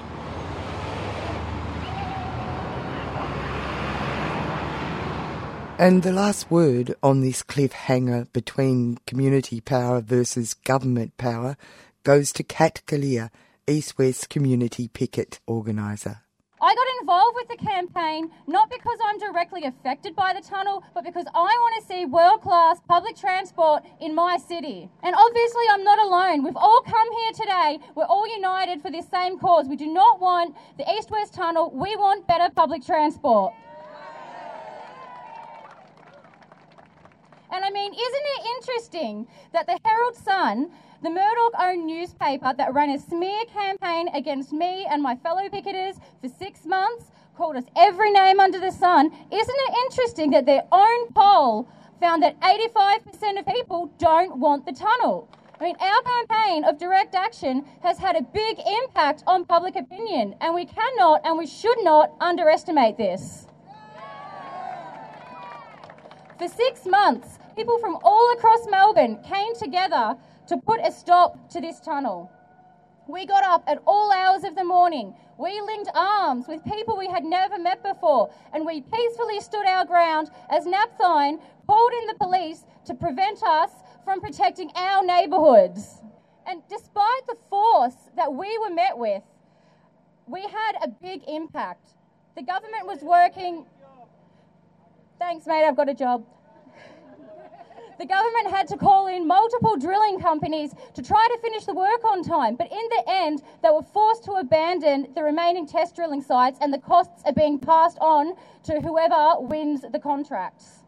And 5.77 6.03
the 6.03 6.11
last 6.13 6.51
word 6.51 6.93
on 7.01 7.21
this 7.21 7.41
cliffhanger 7.41 8.31
between 8.33 8.99
community 9.07 9.59
power 9.61 9.99
versus 9.99 10.53
government 10.53 11.17
power 11.17 11.57
goes 12.03 12.31
to 12.33 12.43
Kat 12.43 12.83
Kalia, 12.85 13.31
East 13.65 13.97
West 13.97 14.29
Community 14.29 14.87
Picket 14.87 15.39
Organiser. 15.47 16.21
I 16.63 16.75
got 16.75 16.87
involved 17.01 17.35
with 17.35 17.47
the 17.47 17.57
campaign 17.57 18.29
not 18.45 18.69
because 18.69 18.99
I'm 19.03 19.17
directly 19.17 19.65
affected 19.65 20.15
by 20.15 20.33
the 20.33 20.41
tunnel, 20.41 20.83
but 20.93 21.03
because 21.03 21.25
I 21.33 21.57
want 21.57 21.81
to 21.81 21.87
see 21.87 22.05
world 22.05 22.41
class 22.41 22.79
public 22.87 23.15
transport 23.17 23.83
in 23.99 24.13
my 24.13 24.37
city. 24.37 24.87
And 25.01 25.15
obviously, 25.15 25.63
I'm 25.71 25.83
not 25.83 25.97
alone. 25.97 26.43
We've 26.43 26.55
all 26.55 26.81
come 26.81 27.11
here 27.13 27.31
today. 27.33 27.79
We're 27.95 28.05
all 28.05 28.27
united 28.31 28.79
for 28.79 28.91
this 28.91 29.07
same 29.09 29.39
cause. 29.39 29.67
We 29.67 29.75
do 29.75 29.87
not 29.87 30.21
want 30.21 30.55
the 30.77 30.85
East 30.93 31.09
West 31.09 31.33
Tunnel, 31.33 31.71
we 31.71 31.95
want 31.95 32.27
better 32.27 32.53
public 32.53 32.85
transport. 32.85 33.53
And 37.53 37.65
I 37.65 37.69
mean, 37.69 37.91
isn't 37.91 38.25
it 38.37 38.45
interesting 38.57 39.27
that 39.51 39.65
the 39.65 39.77
Herald 39.83 40.15
Sun 40.15 40.71
the 41.01 41.09
Murdoch 41.09 41.53
owned 41.59 41.87
newspaper 41.87 42.53
that 42.55 42.73
ran 42.73 42.91
a 42.91 42.99
smear 42.99 43.45
campaign 43.45 44.07
against 44.13 44.53
me 44.53 44.85
and 44.89 45.01
my 45.01 45.15
fellow 45.15 45.41
picketers 45.49 45.99
for 46.21 46.29
six 46.29 46.65
months, 46.65 47.05
called 47.35 47.55
us 47.55 47.63
every 47.75 48.11
name 48.11 48.39
under 48.39 48.59
the 48.59 48.71
sun. 48.71 49.07
Isn't 49.07 49.23
it 49.31 49.77
interesting 49.85 50.29
that 50.31 50.45
their 50.45 50.63
own 50.71 51.07
poll 51.13 51.67
found 51.99 52.21
that 52.21 52.39
85% 52.41 53.39
of 53.39 53.47
people 53.47 53.91
don't 53.97 54.37
want 54.37 54.65
the 54.65 54.73
tunnel? 54.73 55.27
I 55.59 55.63
mean, 55.63 55.75
our 55.79 56.01
campaign 56.01 56.65
of 56.65 56.77
direct 56.77 57.15
action 57.15 57.65
has 57.81 57.97
had 57.97 58.15
a 58.15 58.21
big 58.21 58.59
impact 58.83 59.23
on 59.25 59.45
public 59.45 59.75
opinion, 59.75 60.35
and 60.41 60.53
we 60.53 60.65
cannot 60.65 61.21
and 61.23 61.37
we 61.37 61.47
should 61.47 61.77
not 61.83 62.11
underestimate 62.19 62.97
this. 62.97 63.47
For 66.37 66.47
six 66.47 66.85
months, 66.85 67.39
people 67.55 67.77
from 67.79 67.97
all 68.03 68.33
across 68.33 68.67
Melbourne 68.69 69.19
came 69.23 69.55
together 69.55 70.15
to 70.51 70.57
put 70.57 70.85
a 70.85 70.91
stop 70.91 71.49
to 71.49 71.61
this 71.61 71.79
tunnel. 71.79 72.29
We 73.07 73.25
got 73.25 73.45
up 73.45 73.63
at 73.67 73.81
all 73.87 74.11
hours 74.11 74.43
of 74.43 74.53
the 74.53 74.65
morning. 74.65 75.15
We 75.37 75.61
linked 75.61 75.89
arms 75.95 76.45
with 76.49 76.61
people 76.65 76.97
we 76.97 77.07
had 77.07 77.23
never 77.23 77.57
met 77.57 77.81
before, 77.81 78.29
and 78.53 78.65
we 78.65 78.81
peacefully 78.81 79.39
stood 79.39 79.65
our 79.65 79.85
ground 79.85 80.29
as 80.49 80.65
Napthine 80.65 81.39
called 81.67 81.93
in 82.01 82.07
the 82.07 82.15
police 82.19 82.65
to 82.83 82.93
prevent 82.93 83.41
us 83.43 83.71
from 84.03 84.19
protecting 84.19 84.71
our 84.75 85.05
neighbourhoods. 85.05 86.03
And 86.45 86.61
despite 86.69 87.25
the 87.27 87.37
force 87.49 88.09
that 88.17 88.33
we 88.33 88.57
were 88.57 88.75
met 88.75 88.97
with, 88.97 89.23
we 90.27 90.41
had 90.41 90.73
a 90.83 90.89
big 90.89 91.21
impact. 91.29 91.91
The 92.35 92.43
government 92.43 92.87
was 92.87 92.99
working. 93.03 93.65
Thanks, 95.17 95.47
mate, 95.47 95.65
I've 95.65 95.77
got 95.77 95.87
a 95.87 95.93
job 95.93 96.25
the 98.01 98.07
government 98.07 98.49
had 98.49 98.67
to 98.67 98.77
call 98.77 99.05
in 99.05 99.27
multiple 99.27 99.77
drilling 99.77 100.19
companies 100.19 100.73
to 100.95 101.03
try 101.03 101.27
to 101.27 101.37
finish 101.39 101.65
the 101.65 101.73
work 101.75 102.03
on 102.03 102.23
time. 102.23 102.55
But 102.55 102.71
in 102.71 102.89
the 102.89 103.03
end, 103.07 103.43
they 103.61 103.69
were 103.69 103.83
forced 103.83 104.23
to 104.23 104.31
abandon 104.31 105.09
the 105.13 105.21
remaining 105.21 105.67
test 105.67 105.95
drilling 105.95 106.23
sites, 106.23 106.57
and 106.61 106.73
the 106.73 106.79
costs 106.79 107.21
are 107.27 107.31
being 107.31 107.59
passed 107.59 107.99
on 108.01 108.33
to 108.63 108.81
whoever 108.81 109.35
wins 109.41 109.85
the 109.91 109.99
contracts. 109.99 110.79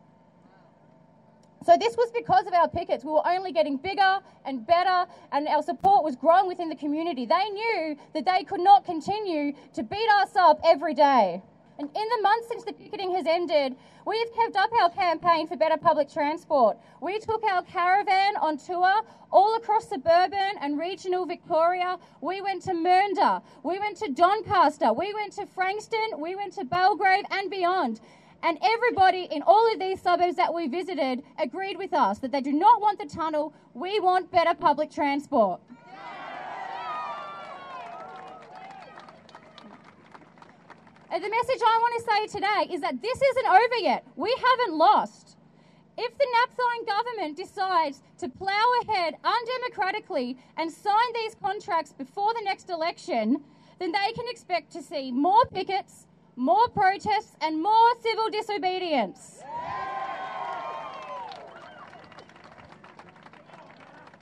So 1.63 1.78
this 1.78 1.95
was 1.95 2.12
because 2.12 2.47
of 2.47 2.54
our 2.54 2.67
pickets. 2.67 3.06
We 3.06 3.12
were 3.12 3.28
only 3.28 3.52
getting 3.52 3.78
bigger 3.78 4.17
and 4.43 4.65
better, 4.65 5.06
and 5.32 5.47
our 5.47 5.62
support 5.62 6.04
was 6.04 6.15
growing 6.15 6.47
within 6.47 6.67
the 6.67 6.76
community. 6.76 7.28
They 7.28 7.47
knew 7.52 7.95
that 8.15 8.26
they 8.26 8.43
could 8.43 8.60
not 8.60 8.86
continue 8.86 9.54
to 9.76 9.84
beat 9.84 10.10
us 10.15 10.36
up 10.36 10.60
every 10.63 10.95
day. 10.95 11.43
And 11.80 11.90
in 11.90 12.08
the 12.10 12.22
months 12.22 12.48
since 12.50 12.64
the 12.64 12.74
picketing 12.74 13.14
has 13.16 13.26
ended, 13.26 13.76
we 14.06 14.20
have 14.20 14.34
kept 14.34 14.56
up 14.56 14.72
our 14.80 14.90
campaign 14.92 15.48
for 15.48 15.58
better 15.58 15.78
public 15.78 16.12
transport. 16.12 16.78
We 17.02 17.20
took 17.20 17.44
our 17.44 17.64
caravan 17.64 18.36
on 18.38 18.58
tour 18.58 19.02
all 19.32 19.56
across 19.56 19.90
suburban 19.90 20.58
and 20.62 20.78
regional 20.78 21.26
Victoria. 21.26 21.98
We 22.22 22.42
went 22.42 22.62
to 22.64 22.74
Mernda, 22.74 23.42
we 23.64 23.80
went 23.80 23.98
to 23.98 24.12
Doncaster, 24.12 24.94
we 24.94 25.14
went 25.14 25.34
to 25.34 25.48
Frankston, 25.48 26.20
we 26.20 26.36
went 26.36 26.54
to 26.54 26.66
Belgrave 26.66 27.26
and 27.32 27.50
beyond. 27.50 28.02
And 28.44 28.60
everybody 28.62 29.28
in 29.32 29.42
all 29.42 29.72
of 29.72 29.80
these 29.80 30.02
suburbs 30.02 30.36
that 30.36 30.54
we 30.54 30.68
visited 30.68 31.24
agreed 31.40 31.78
with 31.78 31.94
us 31.94 32.20
that 32.20 32.32
they 32.32 32.42
do 32.42 32.52
not 32.52 32.82
want 32.82 33.00
the 33.00 33.06
tunnel, 33.06 33.54
we 33.74 34.00
want 34.00 34.32
better 34.32 34.54
public 34.54 34.92
transport. 34.92 35.62
Uh, 41.13 41.19
the 41.19 41.30
message 41.30 41.62
I 41.62 41.78
want 41.80 41.93
to 41.95 42.12
say 42.12 42.39
today 42.39 42.73
is 42.73 42.82
that 42.82 42.99
this 42.99 43.21
isn't 43.21 43.45
over 43.45 43.78
yet. 43.82 44.04
We 44.15 44.36
haven't 44.36 44.76
lost. 44.76 45.38
If 45.95 46.17
the 46.17 46.26
Napthine 46.26 46.88
government 46.88 47.38
decides 47.38 48.02
to 48.17 48.30
plough 48.30 48.71
ahead 48.82 49.17
undemocratically 49.23 50.38
and 50.58 50.71
sign 50.71 51.13
these 51.13 51.36
contracts 51.36 51.93
before 51.93 52.34
the 52.34 52.41
next 52.43 52.71
election, 52.71 53.43
then 53.78 53.91
they 53.91 54.12
can 54.13 54.26
expect 54.28 54.71
to 54.71 54.82
see 54.82 55.12
more 55.12 55.45
pickets, 55.54 56.08
more 56.36 56.67
protests, 56.69 57.36
and 57.41 57.62
more 57.62 57.91
civil 58.02 58.32
disobedience. 58.32 59.43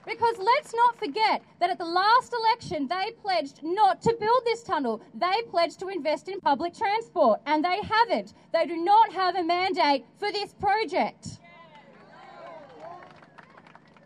Because 0.06 0.36
let's 0.40 0.74
not 0.74 0.98
forget 0.98 1.44
that 1.60 1.70
at 1.70 1.78
the 1.78 1.86
last 1.86 2.34
election, 2.34 2.88
they 2.88 3.12
pledged 3.22 3.62
not 3.62 4.02
to 4.02 4.16
build 4.20 4.42
this 4.46 4.64
tunnel. 4.64 5.02
They 5.14 5.44
pledged 5.50 5.80
to 5.80 5.90
invest 5.90 6.28
in 6.28 6.42
public 6.42 6.74
transport, 6.74 7.40
and 7.46 7.64
they 7.64 7.80
haven't. 7.84 8.34
They 8.52 8.66
do 8.66 8.78
not 8.78 9.14
have 9.14 9.36
a 9.36 9.44
mandate 9.44 10.06
for 10.18 10.32
this 10.32 10.54
project. 10.54 11.40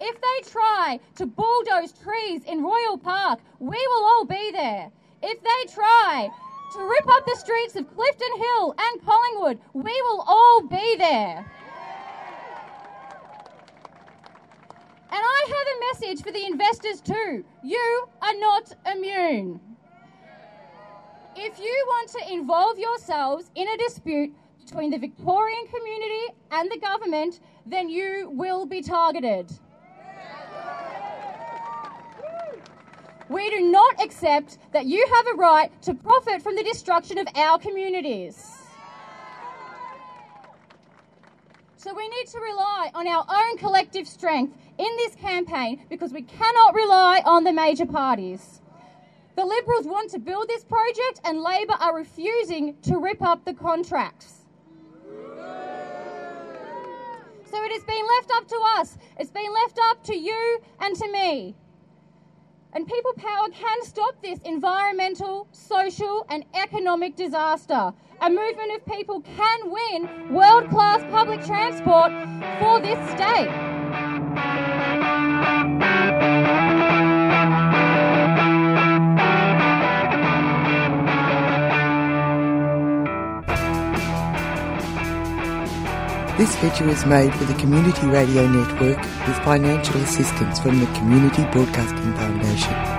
If 0.01 0.19
they 0.19 0.49
try 0.49 0.99
to 1.15 1.25
bulldoze 1.25 1.93
trees 1.93 2.43
in 2.43 2.61
Royal 2.61 2.97
Park, 2.97 3.39
we 3.59 3.87
will 3.87 4.05
all 4.05 4.25
be 4.25 4.51
there. 4.51 4.91
If 5.23 5.41
they 5.41 5.73
try 5.73 6.29
to 6.73 6.79
rip 6.83 7.07
up 7.07 7.25
the 7.25 7.37
streets 7.37 7.77
of 7.77 7.87
Clifton 7.95 8.37
Hill 8.37 8.75
and 8.77 9.05
Collingwood, 9.05 9.59
we 9.73 10.01
will 10.01 10.21
all 10.27 10.61
be 10.63 10.97
there. 10.97 11.45
And 15.15 15.23
I 15.23 15.45
have 15.47 15.67
a 15.67 15.79
message 15.93 16.25
for 16.25 16.33
the 16.33 16.45
investors 16.45 16.99
too. 16.99 17.45
You 17.63 18.09
are 18.21 18.37
not 18.37 18.73
immune. 18.93 19.61
If 21.37 21.57
you 21.57 21.85
want 21.87 22.09
to 22.09 22.33
involve 22.33 22.77
yourselves 22.77 23.49
in 23.55 23.65
a 23.65 23.77
dispute 23.77 24.35
between 24.59 24.91
the 24.91 24.97
Victorian 24.97 25.67
community 25.67 26.35
and 26.51 26.69
the 26.69 26.79
government, 26.79 27.39
then 27.65 27.87
you 27.87 28.29
will 28.33 28.65
be 28.65 28.81
targeted. 28.81 29.49
We 33.29 33.49
do 33.51 33.71
not 33.71 34.03
accept 34.03 34.57
that 34.73 34.85
you 34.85 35.07
have 35.15 35.27
a 35.27 35.37
right 35.37 35.81
to 35.83 35.93
profit 35.93 36.41
from 36.41 36.57
the 36.57 36.63
destruction 36.63 37.19
of 37.19 37.27
our 37.35 37.57
communities. 37.57 38.54
So 41.85 41.93
we 41.93 42.07
need 42.07 42.25
to 42.29 42.39
rely 42.39 42.89
on 42.95 43.07
our 43.07 43.23
own 43.29 43.57
collective 43.59 44.07
strength 44.07 44.57
in 44.79 44.87
this 44.97 45.13
campaign 45.13 45.83
because 45.87 46.11
we 46.11 46.23
cannot 46.23 46.73
rely 46.73 47.21
on 47.23 47.43
the 47.43 47.53
major 47.53 47.85
parties. 47.85 48.59
The 49.35 49.45
Liberals 49.45 49.85
want 49.85 50.09
to 50.13 50.17
build 50.17 50.47
this 50.47 50.63
project 50.63 51.21
and 51.23 51.41
Labor 51.41 51.75
are 51.79 51.95
refusing 51.95 52.75
to 52.81 52.97
rip 52.97 53.21
up 53.21 53.45
the 53.45 53.53
contracts. 53.53 54.45
So 57.51 57.63
it 57.63 57.71
has 57.71 57.83
been 57.83 58.07
left 58.17 58.31
up 58.33 58.47
to 58.47 58.59
us. 58.79 58.97
It's 59.19 59.29
been 59.29 59.53
left 59.53 59.77
up 59.91 60.03
to 60.05 60.15
you 60.15 60.61
and 60.79 60.95
to 60.95 61.11
me. 61.11 61.55
And 62.75 62.85
people 62.85 63.13
power 63.13 63.47
can 63.53 63.83
stop 63.85 64.21
this 64.21 64.37
environmental, 64.43 65.47
social, 65.53 66.25
and 66.29 66.43
economic 66.53 67.15
disaster. 67.15 67.93
A 68.19 68.29
movement 68.29 68.73
of 68.75 68.85
people 68.85 69.21
can 69.21 69.59
win 69.71 70.33
world 70.33 70.69
class 70.69 71.01
public 71.09 71.41
transport 71.45 72.11
for 72.59 72.81
this 72.81 72.99
state. 73.11 73.49
This 86.37 86.53
feature 86.57 86.89
is 86.89 87.05
made 87.05 87.33
for 87.33 87.45
the 87.45 87.53
Community 87.53 88.05
Radio 88.07 88.45
Network 88.45 88.97
with 88.97 89.37
financial 89.45 89.95
assistance 90.01 90.59
from 90.59 90.81
the 90.81 90.87
Community 90.87 91.43
Broadcasting 91.53 92.13
Foundation. 92.15 92.94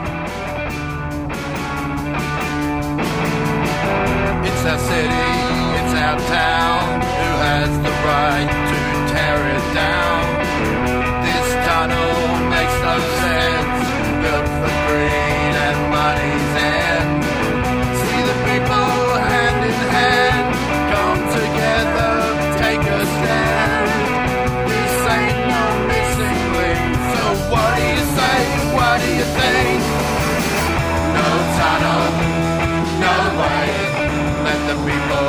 Let 34.47 34.61
the 34.69 34.77
people 34.89 35.29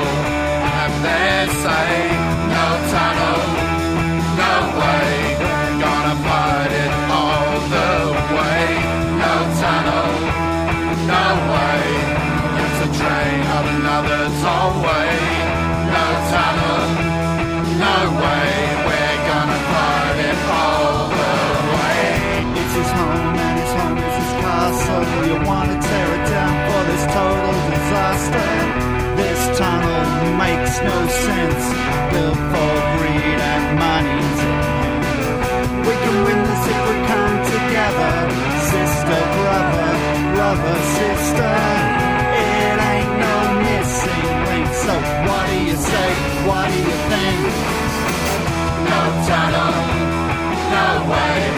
have 0.69 0.93
their 1.03 1.47
say. 1.63 2.16
It 41.17 42.77
ain't 42.91 43.13
no 43.25 43.35
missing 43.65 44.29
link. 44.47 44.69
So 44.85 44.93
what 45.27 45.43
do 45.49 45.57
you 45.69 45.75
say? 45.75 46.09
What 46.47 46.67
do 46.71 46.77
you 46.77 46.97
think? 47.11 47.39
No 48.89 49.01
tunnel, 49.27 49.75
no 50.73 51.11
way. 51.11 51.56